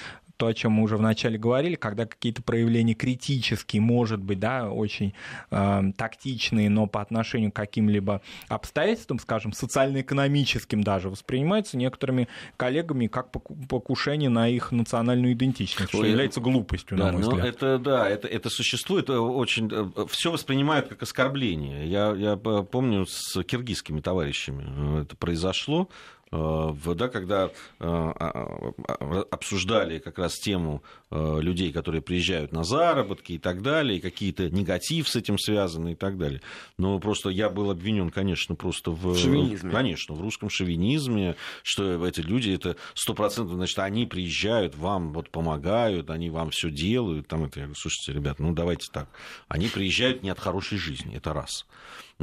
[0.43, 5.15] то, о чем мы уже вначале говорили, когда какие-то проявления критические, может быть, да, очень
[5.53, 12.27] э, тактичные, но по отношению к каким-либо обстоятельствам, скажем, социально-экономическим даже, воспринимаются некоторыми
[12.57, 17.47] коллегами как покушение на их национальную идентичность, что Ой, является глупостью, да, на мой взгляд.
[17.47, 19.71] Это, да, это, это существует э, очень...
[19.73, 21.87] Э, Все воспринимают как оскорбление.
[21.87, 25.89] Я, я помню, с киргизскими товарищами это произошло
[26.33, 34.01] да, когда обсуждали как раз тему людей, которые приезжают на заработки и так далее, и
[34.01, 36.41] какие-то негатив с этим связаны и так далее.
[36.79, 39.15] Но просто я был обвинен, конечно, просто в...
[39.15, 39.71] Шовинизме.
[39.71, 45.29] Конечно, в русском шовинизме, что эти люди, это сто процентов, значит, они приезжают, вам вот
[45.29, 47.29] помогают, они вам все делают.
[47.29, 49.09] Там это, я говорю, слушайте, ребят, ну давайте так.
[49.49, 51.67] Они приезжают не от хорошей жизни, это раз.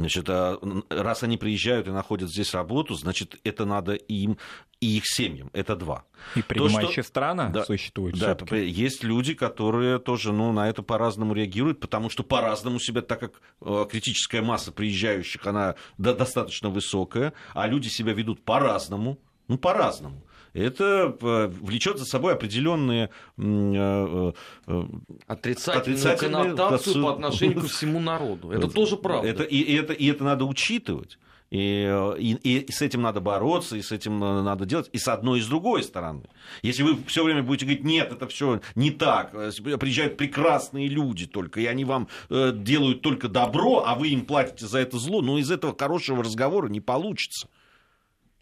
[0.00, 4.38] Значит, а, раз они приезжают и находят здесь работу, значит, это надо им
[4.80, 5.50] и их семьям.
[5.52, 6.04] Это два.
[6.34, 7.02] И принимающая То, что...
[7.02, 8.18] страна да, существует.
[8.18, 13.20] Да, есть люди, которые тоже ну, на это по-разному реагируют, потому что по-разному себя, так
[13.20, 20.22] как э, критическая масса приезжающих, она достаточно высокая, а люди себя ведут по-разному, ну, по-разному
[20.52, 24.32] это э, влечет за собой определенные э,
[24.66, 24.82] э,
[25.26, 28.50] отрицательную, отрицательные коннотацию по отношению ко всему народу.
[28.50, 29.28] Это тоже правда.
[29.28, 31.18] Это, и, и, это, и это надо учитывать.
[31.50, 35.40] И, и, и с этим надо бороться, и с этим надо делать, и с одной,
[35.40, 36.22] и с другой стороны.
[36.62, 41.58] Если вы все время будете говорить, нет, это все не так, приезжают прекрасные люди только,
[41.58, 45.50] и они вам делают только добро, а вы им платите за это зло, ну из
[45.50, 47.48] этого хорошего разговора не получится.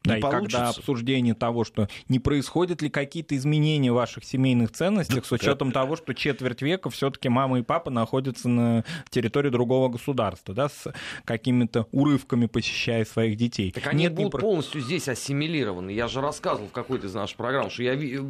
[0.05, 0.59] Да, и получится.
[0.59, 5.73] когда обсуждение того, что не происходят ли какие-то изменения в ваших семейных ценностях с учетом
[5.73, 10.93] того, что четверть века все-таки мама и папа находятся на территории другого государства, да, с
[11.25, 13.73] какими-то урывками посещая своих детей.
[13.73, 14.41] Так они Нет, будут не...
[14.41, 15.91] полностью здесь ассимилированы.
[15.91, 18.21] Я же рассказывал в какой-то из наших программ, что я э,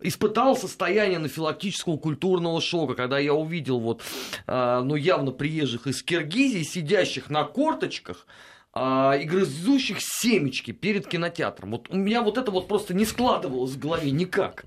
[0.00, 4.02] испытал состояние анафилактического культурного шока, когда я увидел вот,
[4.46, 8.26] а, ну, явно приезжих из Киргизии, сидящих на корточках,
[8.74, 11.70] а, и грызущих семечки перед кинотеатром.
[11.70, 14.64] Вот у меня вот это вот просто не складывалось в голове никак.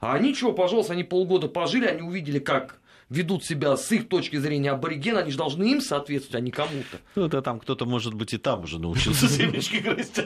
[0.00, 2.79] А они чего, пожалуйста, они полгода пожили, они увидели, как
[3.10, 6.98] ведут себя с их точки зрения аборигена, они же должны им соответствовать, а не кому-то.
[7.16, 10.20] Ну, да там кто-то, может быть, и там уже научился семечки грызть.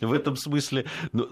[0.00, 1.26] В этом смысле ну,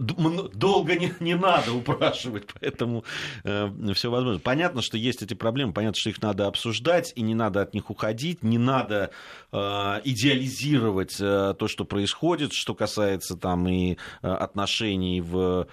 [0.48, 3.04] долго не, надо упрашивать, поэтому
[3.44, 4.40] э, все возможно.
[4.40, 7.90] Понятно, что есть эти проблемы, понятно, что их надо обсуждать, и не надо от них
[7.90, 9.10] уходить, не надо
[9.52, 9.56] э,
[10.04, 15.68] идеализировать э, то, что происходит, что касается там и отношений в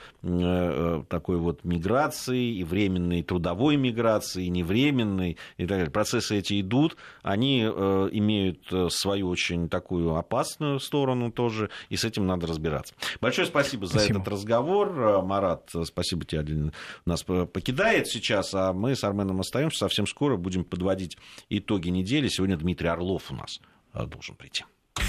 [1.09, 5.89] такой вот миграции, и временной трудовой миграции, и невременной, временный и так далее.
[5.89, 12.03] Процессы эти идут, они э, имеют э, свою очень такую опасную сторону тоже, и с
[12.03, 12.93] этим надо разбираться.
[13.21, 14.13] Большое спасибо, спасибо.
[14.13, 14.99] за этот разговор.
[14.99, 16.73] Э, Марат, спасибо тебе, один
[17.05, 19.79] нас покидает сейчас, а мы с Арменом остаемся.
[19.79, 21.17] Совсем скоро будем подводить
[21.49, 22.27] итоги недели.
[22.27, 23.59] Сегодня Дмитрий Орлов у нас
[23.93, 24.63] должен прийти.